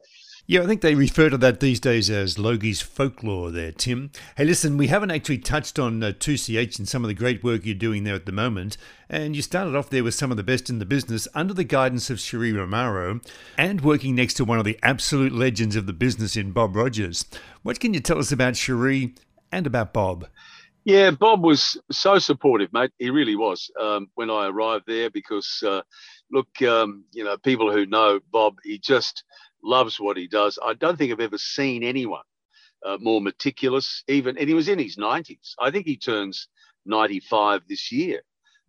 [0.48, 4.12] Yeah, I think they refer to that these days as Logie's folklore there, Tim.
[4.38, 7.66] Hey, listen, we haven't actually touched on uh, 2CH and some of the great work
[7.66, 8.78] you're doing there at the moment.
[9.10, 11.64] And you started off there with some of the best in the business under the
[11.64, 13.28] guidance of Cherie Romaro
[13.58, 17.26] and working next to one of the absolute legends of the business in Bob Rogers.
[17.64, 19.16] What can you tell us about Cherie
[19.52, 20.28] and about Bob?
[20.84, 22.92] Yeah, Bob was so supportive, mate.
[23.00, 25.82] He really was um, when I arrived there because, uh,
[26.32, 29.24] look, um, you know, people who know Bob, he just
[29.66, 30.60] loves what he does.
[30.64, 32.24] I don't think I've ever seen anyone
[32.86, 35.54] uh, more meticulous, even, and he was in his 90s.
[35.60, 36.48] I think he turns
[36.86, 38.22] 95 this year,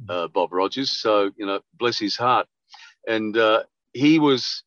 [0.05, 0.11] hmm.
[0.11, 0.91] uh, Bob Rogers.
[0.91, 2.47] So, you know, bless his heart.
[3.07, 4.65] And uh, he was,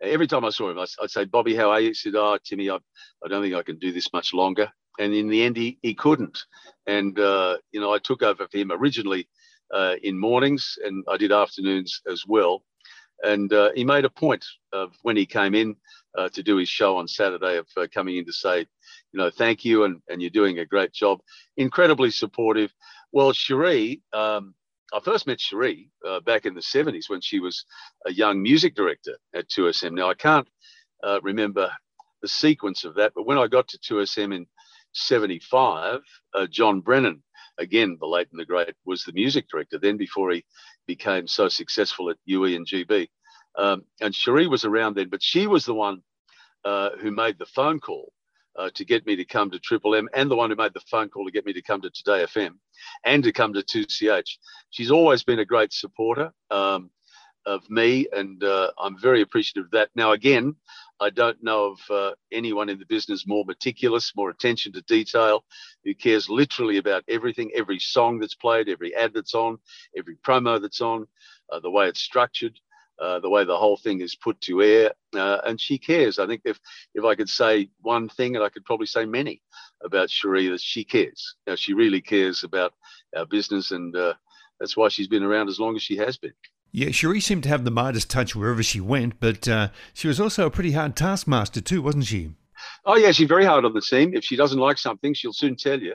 [0.00, 1.88] every time I saw him, I'd say, Bobby, how are you?
[1.88, 2.76] He said, Oh, Timmy, I,
[3.24, 5.94] I don't think I can do this much longer and in the end he, he
[5.94, 6.38] couldn't
[6.86, 9.28] and uh, you know i took over for him originally
[9.74, 12.62] uh, in mornings and i did afternoons as well
[13.22, 15.76] and uh, he made a point of when he came in
[16.16, 19.30] uh, to do his show on saturday of uh, coming in to say you know
[19.30, 21.20] thank you and, and you're doing a great job
[21.56, 22.72] incredibly supportive
[23.12, 24.54] well cherie um,
[24.94, 27.64] I first met Cherie uh, back in the 70s when she was
[28.06, 29.92] a young music director at 2SM.
[29.92, 30.46] Now, I can't
[31.22, 31.70] remember
[32.20, 34.46] the sequence of that, but when I got to 2SM in
[34.94, 36.00] 75,
[36.34, 37.22] uh, John Brennan,
[37.58, 40.44] again, the late and the great, was the music director then before he
[40.86, 43.08] became so successful at UE and GB.
[43.56, 46.02] Um, and Cherie was around then, but she was the one
[46.64, 48.12] uh, who made the phone call
[48.58, 50.80] uh, to get me to come to Triple M and the one who made the
[50.90, 52.52] phone call to get me to come to Today FM
[53.04, 54.28] and to come to 2CH.
[54.70, 56.32] She's always been a great supporter.
[56.50, 56.90] Um,
[57.46, 59.90] of me, and uh, I'm very appreciative of that.
[59.94, 60.54] Now, again,
[61.02, 65.44] I don't know of uh, anyone in the business more meticulous, more attention to detail,
[65.84, 69.58] who cares literally about everything, every song that's played, every ad that's on,
[69.96, 71.06] every promo that's on,
[71.50, 72.58] uh, the way it's structured.
[73.00, 76.20] Uh, the way the whole thing is put to air, uh, and she cares.
[76.20, 76.60] I think if
[76.94, 79.42] if I could say one thing, and I could probably say many
[79.82, 81.34] about Cherie, that she cares.
[81.46, 82.74] Now, she really cares about
[83.16, 84.14] our business, and uh,
[84.60, 86.34] that's why she's been around as long as she has been.
[86.74, 90.18] Yeah, Cherie seemed to have the Midas touch wherever she went, but uh, she was
[90.18, 92.30] also a pretty hard taskmaster too, wasn't she?
[92.86, 94.14] Oh yeah, she's very hard on the team.
[94.14, 95.94] If she doesn't like something, she'll soon tell you.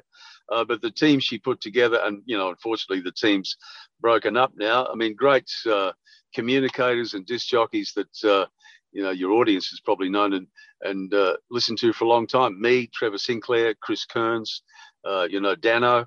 [0.52, 3.58] Uh, but the team she put together, and you know, unfortunately, the team's
[4.00, 4.86] broken up now.
[4.86, 5.94] I mean, great uh,
[6.36, 8.46] communicators and disc jockeys that uh,
[8.92, 10.48] you know your audience has probably known and
[10.82, 12.62] and uh, listened to for a long time.
[12.62, 14.62] Me, Trevor Sinclair, Chris Kearns,
[15.06, 16.06] uh, you know, Dano.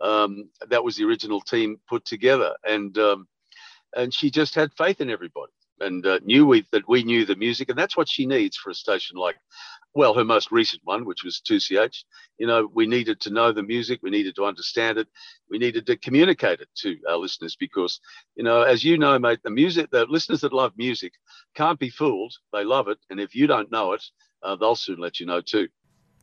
[0.00, 3.26] Um, that was the original team put together, and um,
[3.96, 5.52] and she just had faith in everybody
[5.82, 8.70] and uh, knew we, that we knew the music, and that's what she needs for
[8.70, 9.36] a station like,
[9.94, 12.04] well, her most recent one, which was 2CH.
[12.38, 15.08] You know, we needed to know the music, we needed to understand it,
[15.50, 18.00] we needed to communicate it to our listeners because,
[18.34, 21.12] you know, as you know, mate, the music, the listeners that love music
[21.54, 22.32] can't be fooled.
[22.52, 24.04] They love it, and if you don't know it,
[24.42, 25.68] uh, they'll soon let you know too.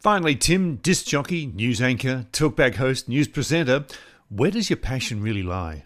[0.01, 3.85] Finally, Tim, disc jockey, news anchor, talkback host, news presenter.
[4.29, 5.83] Where does your passion really lie?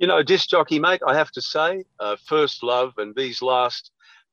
[0.00, 3.90] You know, disc jockey, mate, I have to say, uh, first love and these last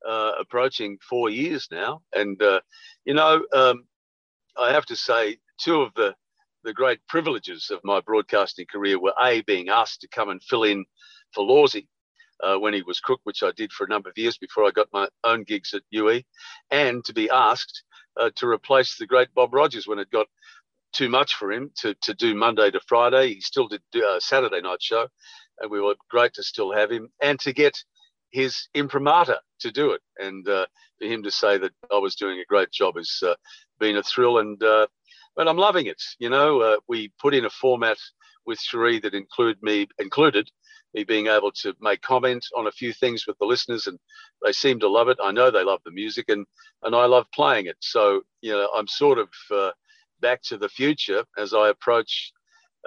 [0.08, 2.02] uh, approaching four years now.
[2.14, 2.62] And, uh,
[3.04, 3.84] you know, um,
[4.58, 6.16] I have to say, two of the,
[6.64, 10.64] the great privileges of my broadcasting career were A, being asked to come and fill
[10.64, 10.86] in
[11.34, 11.90] for Lawsy
[12.42, 14.72] uh, when he was crook, which I did for a number of years before I
[14.72, 16.22] got my own gigs at UE,
[16.72, 17.84] and to be asked
[18.18, 20.28] uh, to replace the great Bob Rogers when it got
[20.94, 23.36] too much for him to, to do Monday to Friday.
[23.36, 25.08] He still did a uh, Saturday night show,
[25.60, 27.78] and we were great to still have him and to get
[28.32, 30.02] his imprimatur to do it.
[30.18, 30.66] And uh,
[31.00, 33.36] for him to say that I was doing a great job has uh,
[33.80, 34.40] been a thrill.
[34.40, 34.88] And uh,
[35.36, 36.02] but I'm loving it.
[36.20, 37.98] You know, uh, we put in a format
[38.46, 40.50] with Cherie that include me included
[40.94, 44.00] me being able to make comment on a few things with the listeners, and
[44.44, 45.18] they seem to love it.
[45.22, 46.46] I know they love the music, and
[46.84, 47.78] and I love playing it.
[47.80, 49.72] So you know, I'm sort of uh,
[50.22, 52.32] back to the future as I approach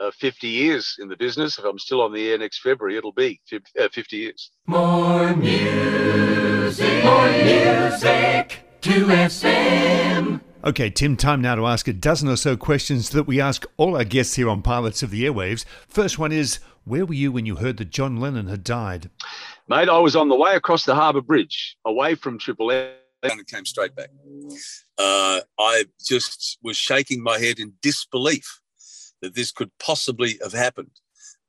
[0.01, 1.59] uh, 50 years in the business.
[1.59, 4.51] If I'm still on the air next February, it'll be 50 uh, years.
[4.67, 10.41] More music, more music 2SM.
[10.63, 13.97] Okay, Tim, time now to ask a dozen or so questions that we ask all
[13.97, 15.65] our guests here on Pilots of the Airwaves.
[15.89, 19.11] First one is Where were you when you heard that John Lennon had died?
[19.69, 22.91] Mate, I was on the way across the Harbour Bridge, away from Triple M,
[23.23, 24.11] and it came straight back.
[24.99, 28.60] Uh, I just was shaking my head in disbelief
[29.23, 31.01] that this could possibly have happened.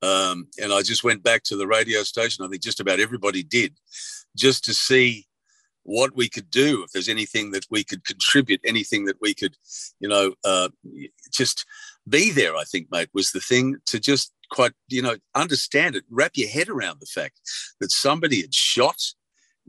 [0.02, 2.44] Um, and I just went back to the radio station.
[2.44, 3.78] I think just about everybody did,
[4.36, 5.28] just to see
[5.84, 9.56] what we could do if there's anything that we could contribute anything that we could
[10.00, 10.70] you know uh,
[11.32, 11.66] just
[12.08, 16.04] be there i think mate was the thing to just quite you know understand it
[16.10, 17.40] wrap your head around the fact
[17.80, 19.02] that somebody had shot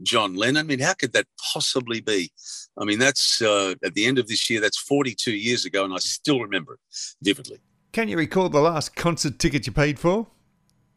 [0.03, 2.31] john lennon i mean how could that possibly be
[2.79, 5.95] i mean that's uh, at the end of this year that's 42 years ago and
[5.95, 6.81] i still remember it
[7.23, 7.59] vividly
[7.93, 10.27] can you recall the last concert ticket you paid for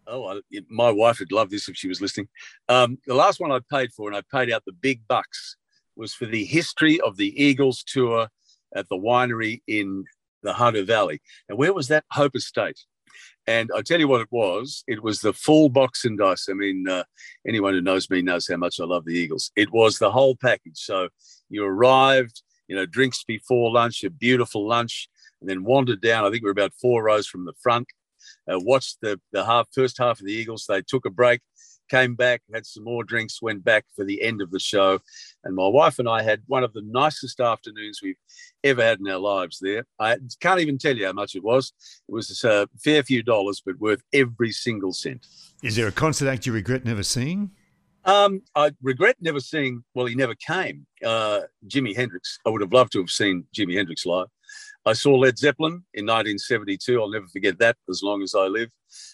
[0.08, 2.28] Oh, I, my wife would love this if she was listening.
[2.70, 5.58] Um, the last one I paid for, and I paid out the big bucks,
[5.96, 8.28] was for the history of the Eagles tour
[8.76, 10.04] at the winery in
[10.44, 11.22] the Hunter Valley.
[11.50, 12.06] And where was that?
[12.12, 12.80] Hope Estate.
[13.48, 14.84] And I tell you what it was.
[14.88, 16.48] It was the full box and dice.
[16.50, 17.04] I mean, uh,
[17.48, 19.52] anyone who knows me knows how much I love the Eagles.
[19.56, 20.78] It was the whole package.
[20.78, 21.10] So
[21.50, 25.08] you arrived, you know, drinks before lunch, a beautiful lunch,
[25.46, 26.26] and then wandered down.
[26.26, 27.88] I think we we're about four rows from the front
[28.52, 30.66] uh, watched the, the half first half of the Eagles.
[30.68, 31.42] They took a break,
[31.90, 35.00] came back, had some more drinks, went back for the end of the show.
[35.44, 38.16] And my wife and I had one of the nicest afternoons we've
[38.64, 39.86] ever had in our lives there.
[40.00, 41.74] I can't even tell you how much it was.
[42.08, 45.26] It was a fair few dollars, but worth every single cent.
[45.64, 47.52] Is there a concert act you regret never seeing?
[48.04, 50.86] Um, I regret never seeing, well, he never came.
[51.04, 52.38] Uh, Jimi Hendrix.
[52.46, 54.28] I would have loved to have seen Jimi Hendrix live.
[54.86, 57.02] I saw Led Zeppelin in 1972.
[57.02, 58.70] I'll never forget that as long as I live.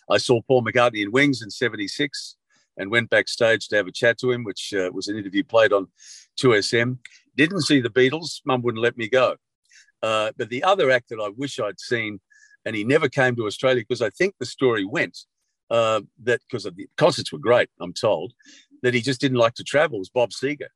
[0.10, 2.36] I saw Paul McCartney in Wings in 76
[2.78, 5.72] and went backstage to have a chat to him, which uh, was an interview played
[5.72, 5.88] on
[6.40, 6.98] 2SM.
[7.38, 8.42] Didn't see the Beatles.
[8.46, 9.36] Mum wouldn't let me go.
[10.04, 12.20] Uh, but the other act that I wish I'd seen,
[12.66, 15.18] and he never came to Australia because I think the story went
[15.70, 18.34] uh, that because the concerts were great, I'm told,
[18.84, 20.68] that he just didn't like to travel was Bob Seger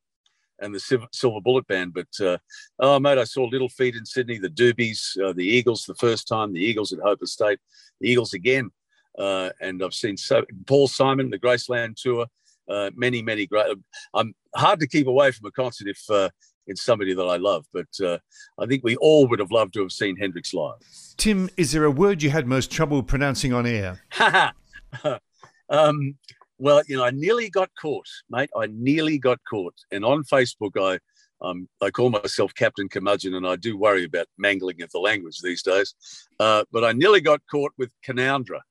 [0.60, 1.94] and the Silver Bullet Band.
[1.94, 2.38] But uh,
[2.80, 6.28] oh, mate, I saw Little Feat in Sydney, the Doobies, uh, the Eagles the first
[6.28, 7.60] time, the Eagles at Hope Estate,
[8.00, 8.70] the Eagles again,
[9.18, 12.26] uh, and I've seen so Paul Simon, the Graceland tour.
[12.68, 13.78] Uh, many, many great.
[14.16, 16.30] I'm hard to keep away from a concert if uh,
[16.68, 18.18] it's somebody that I love, but uh,
[18.58, 20.80] I think we all would have loved to have seen Hendrix live.
[21.18, 24.02] Tim, is there a word you had most trouble pronouncing on air?
[25.70, 26.16] um,
[26.58, 28.50] well, you know, I nearly got caught, mate.
[28.56, 29.76] I nearly got caught.
[29.92, 31.00] And on Facebook, I
[31.42, 35.42] um, I call myself Captain Curmudgeon, and I do worry about mangling of the language
[35.42, 35.94] these days.
[36.40, 38.62] Uh, but I nearly got caught with Canowindra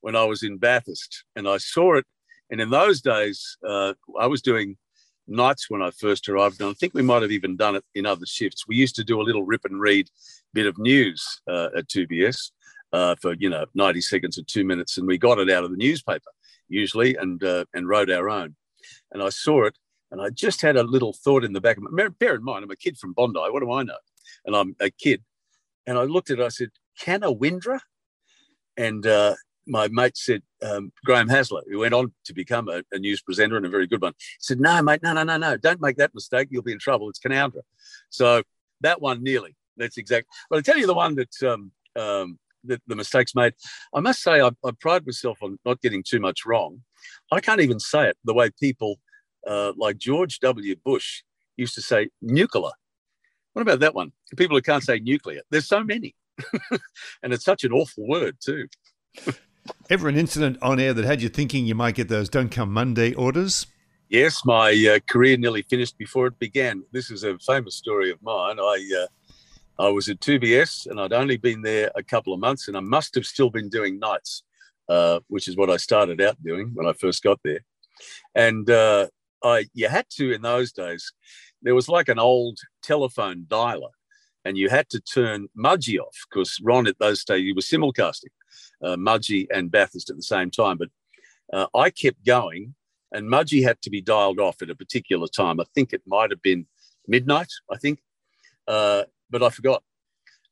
[0.00, 2.06] when I was in Bathurst, and I saw it.
[2.50, 4.76] And in those days, uh, I was doing
[5.26, 8.06] nights when I first arrived, and I think we might have even done it in
[8.06, 8.68] other shifts.
[8.68, 10.08] We used to do a little rip and read
[10.54, 12.52] bit of news uh, at 2BS
[12.92, 15.70] uh, for you know 90 seconds or two minutes, and we got it out of
[15.70, 16.30] the newspaper
[16.72, 18.56] usually, and uh, and wrote our own.
[19.12, 19.78] And I saw it,
[20.10, 22.08] and I just had a little thought in the back of my.
[22.08, 23.38] Bear in mind, I'm a kid from Bondi.
[23.38, 23.98] What do I know?
[24.44, 25.22] And I'm a kid,
[25.86, 26.44] and I looked at it.
[26.44, 27.80] I said, "Can a Windra?"
[28.76, 29.34] And uh,
[29.66, 33.56] my mate said, um, Graham Hasler, who went on to become a, a, news presenter
[33.56, 36.14] and a very good one, said, No, mate, no, no, no, no, don't make that
[36.14, 36.48] mistake.
[36.50, 37.08] You'll be in trouble.
[37.08, 37.62] It's Canowindra.
[38.10, 38.42] So
[38.80, 39.56] that one nearly.
[39.76, 40.26] That's exact.
[40.50, 43.54] But I tell you the one that um, um, the, the mistakes made.
[43.94, 46.82] I must say, I, I, pride myself on not getting too much wrong.
[47.30, 48.98] I can't even say it the way people
[49.46, 50.76] uh, like George W.
[50.84, 51.22] Bush
[51.56, 52.70] used to say nuclear.
[53.52, 54.12] What about that one?
[54.36, 55.40] People who can't say nuclear.
[55.50, 56.14] There's so many.
[57.22, 58.66] and it's such an awful word, too.
[59.90, 62.72] Ever an incident on air that had you thinking you might get those don't come
[62.72, 63.66] Monday orders?
[64.08, 66.82] Yes, my uh, career nearly finished before it began.
[66.92, 68.58] This is a famous story of mine.
[68.58, 69.06] I uh,
[69.82, 72.80] I was at 2BS and I'd only been there a couple of months, and I
[72.80, 74.44] must have still been doing nights,
[74.88, 77.64] uh, which is what I started out doing when I first got there.
[78.36, 79.08] And uh,
[79.42, 81.12] I you had to in those days.
[81.62, 83.90] There was like an old telephone dialer,
[84.44, 88.32] and you had to turn Mudgee off because Ron at those days he was simulcasting
[88.84, 88.96] uh,
[89.52, 90.78] and Bathurst at the same time.
[90.78, 90.90] But
[91.52, 92.76] uh, I kept going
[93.10, 95.58] and Mudgee had to be dialed off at a particular time.
[95.58, 96.66] I think it might have been
[97.06, 98.00] midnight, I think,
[98.66, 99.82] uh, but I forgot.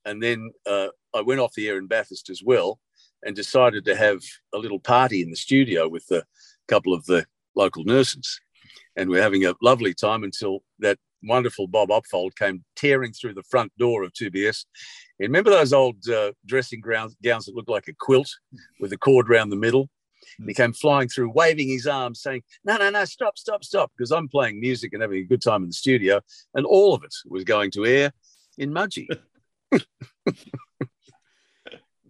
[0.04, 2.80] And then uh, I went off the air in Bathurst as well
[3.22, 4.20] and decided to have
[4.52, 6.24] a little party in the studio with a
[6.66, 8.40] couple of the local nurses.
[8.96, 13.42] And we're having a lovely time until that wonderful Bob Opfold came tearing through the
[13.42, 14.64] front door of 2BS.
[15.18, 18.30] And remember those old uh, dressing gowns, gowns that looked like a quilt
[18.80, 19.90] with a cord around the middle?
[20.38, 23.92] And he came flying through, waving his arms, saying, No, no, no, stop, stop, stop.
[23.96, 26.20] Because I'm playing music and having a good time in the studio.
[26.54, 28.12] And all of it was going to air
[28.60, 29.08] in Mudgee.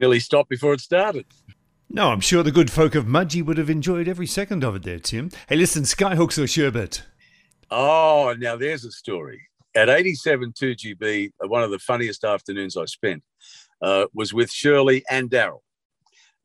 [0.00, 1.24] Nearly stopped before it started.
[1.88, 4.82] No, I'm sure the good folk of Mudgee would have enjoyed every second of it
[4.82, 5.30] there, Tim.
[5.48, 7.02] Hey, listen, Skyhooks or Sherbet?
[7.70, 9.48] Oh, now there's a story.
[9.74, 13.22] At 87 2GB, uh, one of the funniest afternoons I spent
[13.80, 15.60] uh, was with Shirley and Daryl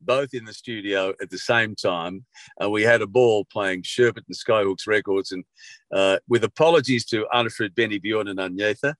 [0.00, 2.24] both in the studio at the same time.
[2.62, 5.32] Uh, we had a ball playing Sherbet and Skyhooks records.
[5.32, 5.44] And
[5.92, 8.94] uh, with apologies to Arnfrid, Benny Bjorn, and Agnetha,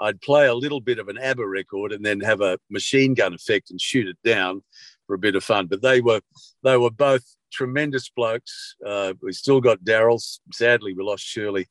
[0.00, 3.34] I'd play a little bit of an ABBA record and then have a machine gun
[3.34, 4.62] effect and shoot it down
[5.06, 5.66] for a bit of fun.
[5.66, 6.20] But they were
[6.62, 8.76] they were both tremendous blokes.
[8.84, 10.20] Uh, we still got Daryl.
[10.52, 11.66] Sadly, we lost Shirley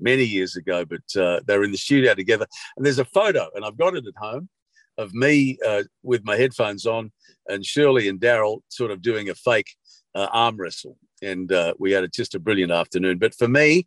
[0.00, 2.46] many years ago, but uh, they were in the studio together.
[2.76, 4.48] And there's a photo, and I've got it at home
[4.96, 7.12] of me uh, with my headphones on
[7.48, 9.74] and Shirley and Daryl sort of doing a fake
[10.14, 10.96] uh, arm wrestle.
[11.22, 13.18] And uh, we had a, just a brilliant afternoon.
[13.18, 13.86] But for me,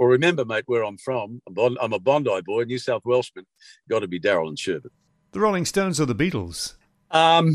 [0.00, 3.44] well, remember, mate, where I'm from, I'm a Bondi boy, New South Welshman,
[3.90, 4.90] got to be Daryl and Sherbet.
[5.32, 6.72] The Rolling Stones or the Beatles?
[7.10, 7.52] Um,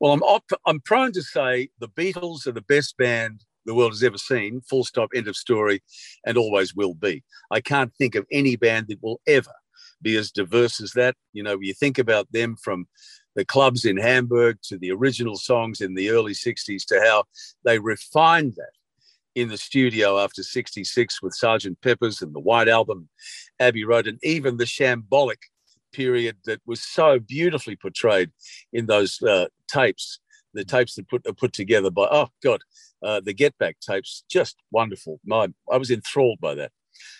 [0.00, 3.92] well, I'm, op- I'm prone to say the Beatles are the best band the world
[3.92, 5.80] has ever seen, full stop, end of story,
[6.26, 7.22] and always will be.
[7.52, 9.54] I can't think of any band that will ever
[10.02, 11.14] be as diverse as that.
[11.34, 12.88] You know, you think about them from
[13.36, 17.26] the clubs in Hamburg to the original songs in the early 60s to how
[17.64, 18.72] they refined that
[19.34, 23.08] in the studio after 66 with Sergeant Pepper's and the White Album,
[23.58, 25.42] Abbey Road, and even the shambolic
[25.92, 28.30] period that was so beautifully portrayed
[28.72, 30.20] in those uh, tapes,
[30.52, 32.60] the tapes that put, are put together by, oh God,
[33.02, 35.20] uh, the Get Back tapes, just wonderful.
[35.24, 36.72] My, I was enthralled by that.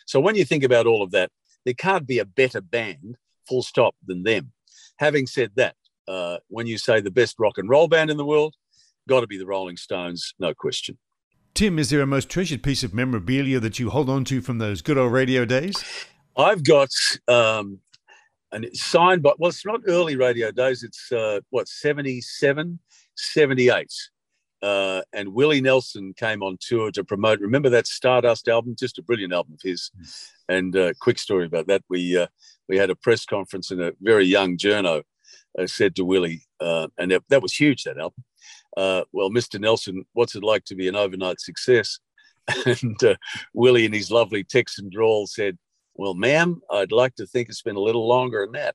[0.07, 1.31] So when you think about all of that,
[1.65, 3.17] there can't be a better band,
[3.49, 4.53] full stop, than them.
[4.99, 5.75] Having said that,
[6.07, 8.55] uh, when you say the best rock and roll band in the world,
[9.09, 10.99] got to be the Rolling Stones, no question.
[11.55, 14.59] Tim, is there a most treasured piece of memorabilia that you hold on to from
[14.59, 15.85] those good old radio days?
[16.37, 16.89] I've got,
[17.29, 17.79] um,
[18.51, 22.81] and it's signed by, well, it's not early radio days, it's uh, what, 77,
[23.15, 23.87] 78.
[24.63, 27.39] Uh, and Willie Nelson came on tour to promote.
[27.39, 28.75] Remember that Stardust album?
[28.77, 29.93] Just a brilliant album of his.
[30.49, 32.29] And uh, quick story about that: we uh,
[32.67, 35.03] we had a press conference, and a very young journo
[35.59, 37.85] uh, said to Willie, uh, and that, that, was huge.
[37.85, 38.25] That album.
[38.77, 39.61] Uh, well, Mr.
[39.61, 41.99] Nelson, what's it like to be an overnight success?
[42.67, 43.17] and
[43.55, 45.57] Willie, in his lovely Texan drawl, said,
[45.95, 48.75] "Well, ma'am, I'd like to think it's been a little longer than that."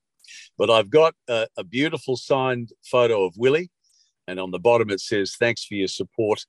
[0.58, 3.70] But I've got a beautiful signed photo of Willie
[4.30, 6.46] and on the bottom it says, "Thanks for your support,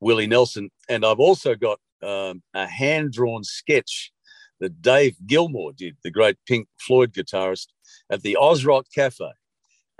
[0.00, 4.10] Willie Nelson." And I've also got um, a hand-drawn sketch
[4.58, 7.68] that Dave Gilmour did, the great Pink Floyd guitarist,
[8.10, 9.30] at the Ozrock Cafe.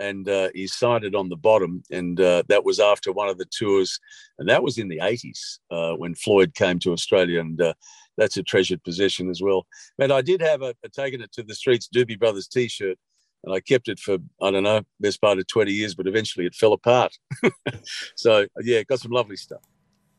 [0.00, 1.82] And uh, he signed it on the bottom.
[1.90, 4.00] And uh, that was after one of the tours.
[4.38, 7.40] And that was in the 80s uh, when Floyd came to Australia.
[7.40, 7.74] And uh,
[8.16, 9.66] that's a treasured possession as well.
[9.98, 12.98] But I did have a, a taken it to the streets Doobie Brothers t shirt
[13.44, 16.46] and I kept it for I don't know best part of twenty years, but eventually
[16.46, 17.16] it fell apart.
[18.16, 19.62] so yeah, got some lovely stuff.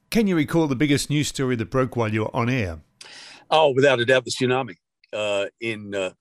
[0.10, 2.80] Can you recall the biggest news story that broke while you were on air?
[3.50, 4.76] Oh, without a doubt, the tsunami
[5.14, 6.12] uh, in uh,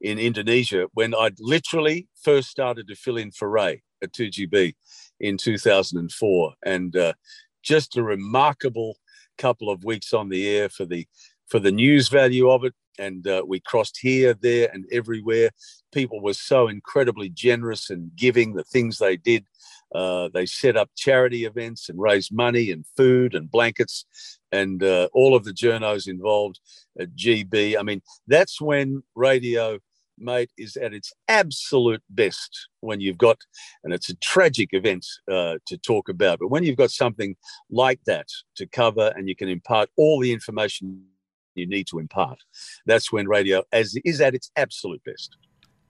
[0.00, 4.74] in Indonesia when I literally first started to fill in for Ray at 2GB
[5.20, 7.12] in 2004, and uh,
[7.62, 8.96] just a remarkable
[9.36, 11.06] couple of weeks on the air for the
[11.48, 15.50] for the news value of it, and uh, we crossed here, there, and everywhere.
[15.92, 19.46] People were so incredibly generous and giving the things they did.
[19.94, 24.04] Uh, they set up charity events and raised money and food and blankets,
[24.52, 26.60] and uh, all of the journos involved
[27.00, 27.78] at GB.
[27.78, 29.78] I mean, that's when radio
[30.20, 33.38] mate, is at its absolute best when you've got,
[33.84, 37.36] and it's a tragic event uh, to talk about, but when you've got something
[37.70, 41.04] like that to cover and you can impart all the information
[41.54, 42.38] you need to impart,
[42.86, 45.36] that's when radio as is at its absolute best.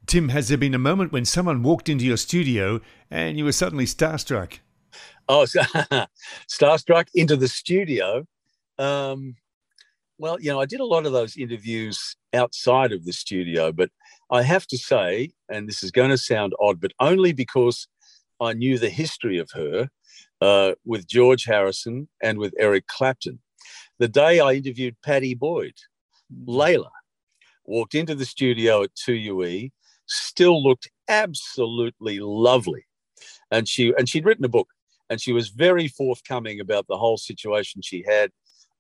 [0.06, 3.52] Tim, has there been a moment when someone walked into your studio and you were
[3.52, 4.60] suddenly starstruck?
[5.28, 5.44] Oh,
[6.48, 8.26] starstruck into the studio.
[8.78, 9.36] Um,
[10.18, 13.90] well, you know, I did a lot of those interviews outside of the studio, but
[14.30, 17.86] I have to say, and this is going to sound odd, but only because
[18.40, 19.88] I knew the history of her
[20.40, 23.40] uh, with George Harrison and with Eric Clapton.
[23.98, 25.74] The day I interviewed Pattie Boyd,
[26.46, 26.90] Layla
[27.64, 29.70] walked into the studio at 2UE,
[30.06, 32.86] still looked absolutely lovely.
[33.50, 34.68] And she and she'd written a book
[35.10, 38.30] and she was very forthcoming about the whole situation she had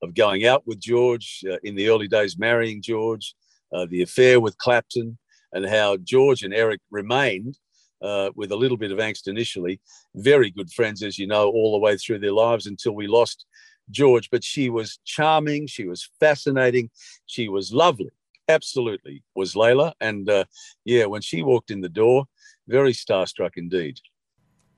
[0.02, 3.34] of going out with George uh, in the early days, marrying George,
[3.72, 5.18] uh, the affair with Clapton,
[5.52, 7.58] and how George and Eric remained
[8.02, 9.80] uh, with a little bit of angst initially,
[10.14, 13.46] very good friends, as you know, all the way through their lives until we lost
[13.90, 14.30] George.
[14.30, 16.90] But she was charming, she was fascinating,
[17.26, 18.10] she was lovely.
[18.48, 19.92] Absolutely, was Layla.
[20.00, 20.44] And uh,
[20.84, 22.24] yeah, when she walked in the door,
[22.66, 23.98] very starstruck indeed.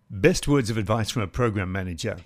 [0.09, 2.17] Best words of advice from a program manager?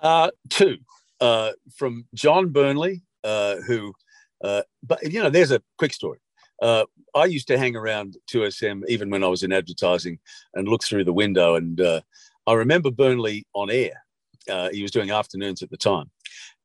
[0.00, 0.78] Uh, two
[1.24, 3.94] uh, from John Burnley, uh, who,
[4.42, 6.18] uh, but you know, there's a quick story.
[6.60, 10.18] Uh, I used to hang around 2SM even when I was in advertising
[10.54, 11.54] and look through the window.
[11.54, 12.02] And uh,
[12.46, 14.04] I remember Burnley on air.
[14.50, 16.10] Uh, he was doing afternoons at the time,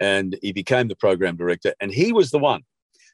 [0.02, 1.74] and he became the program director.
[1.80, 2.64] And he was the one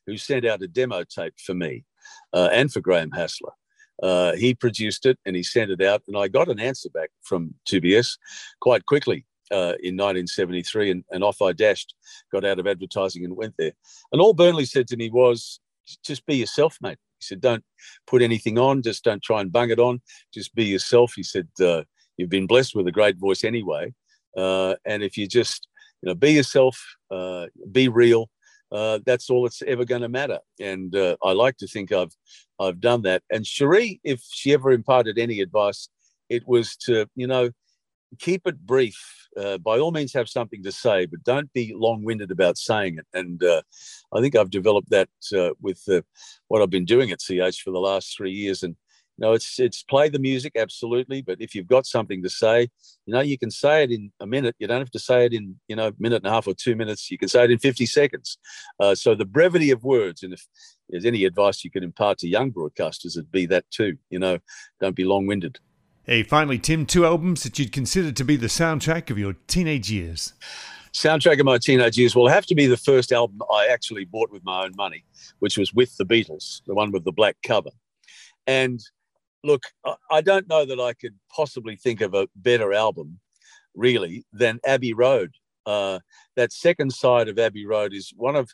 [0.08, 1.86] who sent out a demo tape for me
[2.34, 3.54] and for Graham Hassler.
[4.02, 7.12] Uh, he produced it and he sent it out, and I got an answer back
[7.22, 8.18] from 2BS
[8.60, 11.96] quite quickly uh, in 1973, and, and off I dashed,
[12.32, 13.74] got out of advertising and went there.
[14.12, 15.60] And all Burnley said to me was,
[16.04, 16.98] just be yourself, mate.
[17.20, 17.64] He said, don't
[18.08, 20.02] put anything on, just don't try and bung it on,
[20.34, 21.14] just be yourself.
[21.16, 21.84] He said, uh,
[22.18, 23.94] you've been blessed with a great voice anyway.
[24.36, 25.68] Uh, and if you just,
[26.02, 26.82] you know, be yourself,
[27.12, 28.30] uh, be real,
[28.72, 30.40] uh, that's all that's ever going to matter.
[30.60, 30.94] And
[31.24, 32.12] I like to think I've
[32.60, 33.22] I've done that.
[33.32, 35.90] And Cherie, if she ever imparted any advice,
[36.30, 37.52] it was to you know
[38.16, 38.98] keep it brief.
[39.38, 43.06] Uh, by all means, have something to say, but don't be long-winded about saying it.
[43.14, 43.62] And uh,
[44.14, 45.84] I think I've developed that uh, with
[46.48, 48.64] what I've been doing at CH for the last three years.
[48.64, 48.76] And
[49.18, 52.70] you know, it's it's play the music absolutely, but if you've got something to say,
[53.06, 54.56] you know, you can say it in a minute.
[54.60, 56.54] You don't have to say it in you know a minute and a half or
[56.54, 57.10] two minutes.
[57.10, 58.38] You can say it in fifty seconds.
[58.78, 60.46] Uh, so the brevity of words, and if
[60.90, 63.98] there's any advice you can impart to young broadcasters, it'd be that too.
[64.10, 64.40] You know,
[64.82, 65.60] don't be long-winded.
[66.08, 69.90] Hey, finally, Tim, two albums that you'd consider to be the soundtrack of your teenage
[69.90, 70.34] years.
[70.94, 74.32] Soundtrack of my teenage years will have to be the first album I actually bought
[74.32, 75.04] with my own money,
[75.40, 77.72] which was with the Beatles, the one with the black cover.
[78.46, 78.80] And
[79.44, 79.64] look,
[80.12, 83.20] I don't know that I could possibly think of a better album,
[83.74, 85.34] really, than Abbey Road.
[85.66, 86.02] Uh,
[86.36, 88.52] that second side of Abbey Road is one of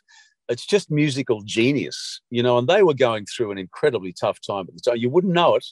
[0.48, 2.58] it's just musical genius, you know.
[2.58, 4.96] And they were going through an incredibly tough time at the time.
[4.96, 5.66] You wouldn't know it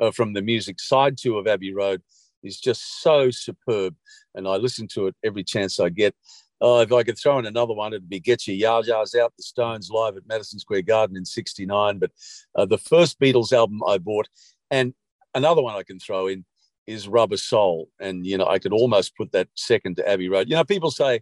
[0.00, 0.80] uh, from the music.
[0.80, 2.02] Side two of Abbey Road
[2.42, 3.94] is just so superb,
[4.34, 6.14] and I listen to it every chance I get.
[6.62, 9.34] Uh, if I could throw in another one, it'd be Get Your Yah Yahs Out,
[9.36, 11.98] the Stones live at Madison Square Garden in 69.
[11.98, 12.10] But
[12.54, 14.28] uh, the first Beatles album I bought,
[14.70, 14.94] and
[15.34, 16.44] another one I can throw in
[16.86, 17.88] is Rubber Soul.
[18.00, 20.48] And, you know, I could almost put that second to Abbey Road.
[20.48, 21.20] You know, people say,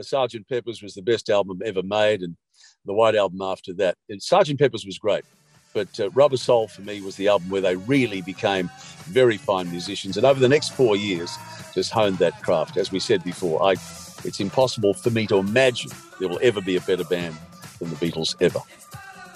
[0.00, 2.36] Sergeant Pepper's was the best album ever made, and
[2.84, 3.96] the White Album after that.
[4.08, 5.24] And Sergeant Pepper's was great,
[5.74, 8.70] but uh, Rubber Soul for me was the album where they really became
[9.04, 10.16] very fine musicians.
[10.16, 11.36] And over the next four years,
[11.74, 12.76] just honed that craft.
[12.76, 13.72] As we said before, I,
[14.24, 17.36] it's impossible for me to imagine there will ever be a better band
[17.78, 18.60] than the Beatles ever.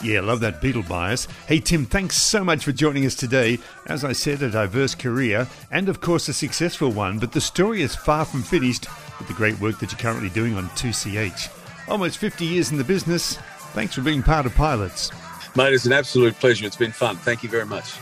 [0.02, 1.26] Yeah, love that Beatle bias.
[1.48, 3.59] Hey, Tim, thanks so much for joining us today.
[3.86, 7.80] As I said, a diverse career and, of course, a successful one, but the story
[7.80, 8.86] is far from finished
[9.18, 11.50] with the great work that you're currently doing on 2CH.
[11.88, 13.36] Almost 50 years in the business.
[13.72, 15.10] Thanks for being part of Pilots.
[15.56, 16.66] Mate, it's an absolute pleasure.
[16.66, 17.16] It's been fun.
[17.16, 17.94] Thank you very much.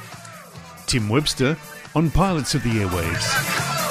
[0.87, 1.57] Tim Webster
[1.95, 3.84] on Pilots of the Airwaves.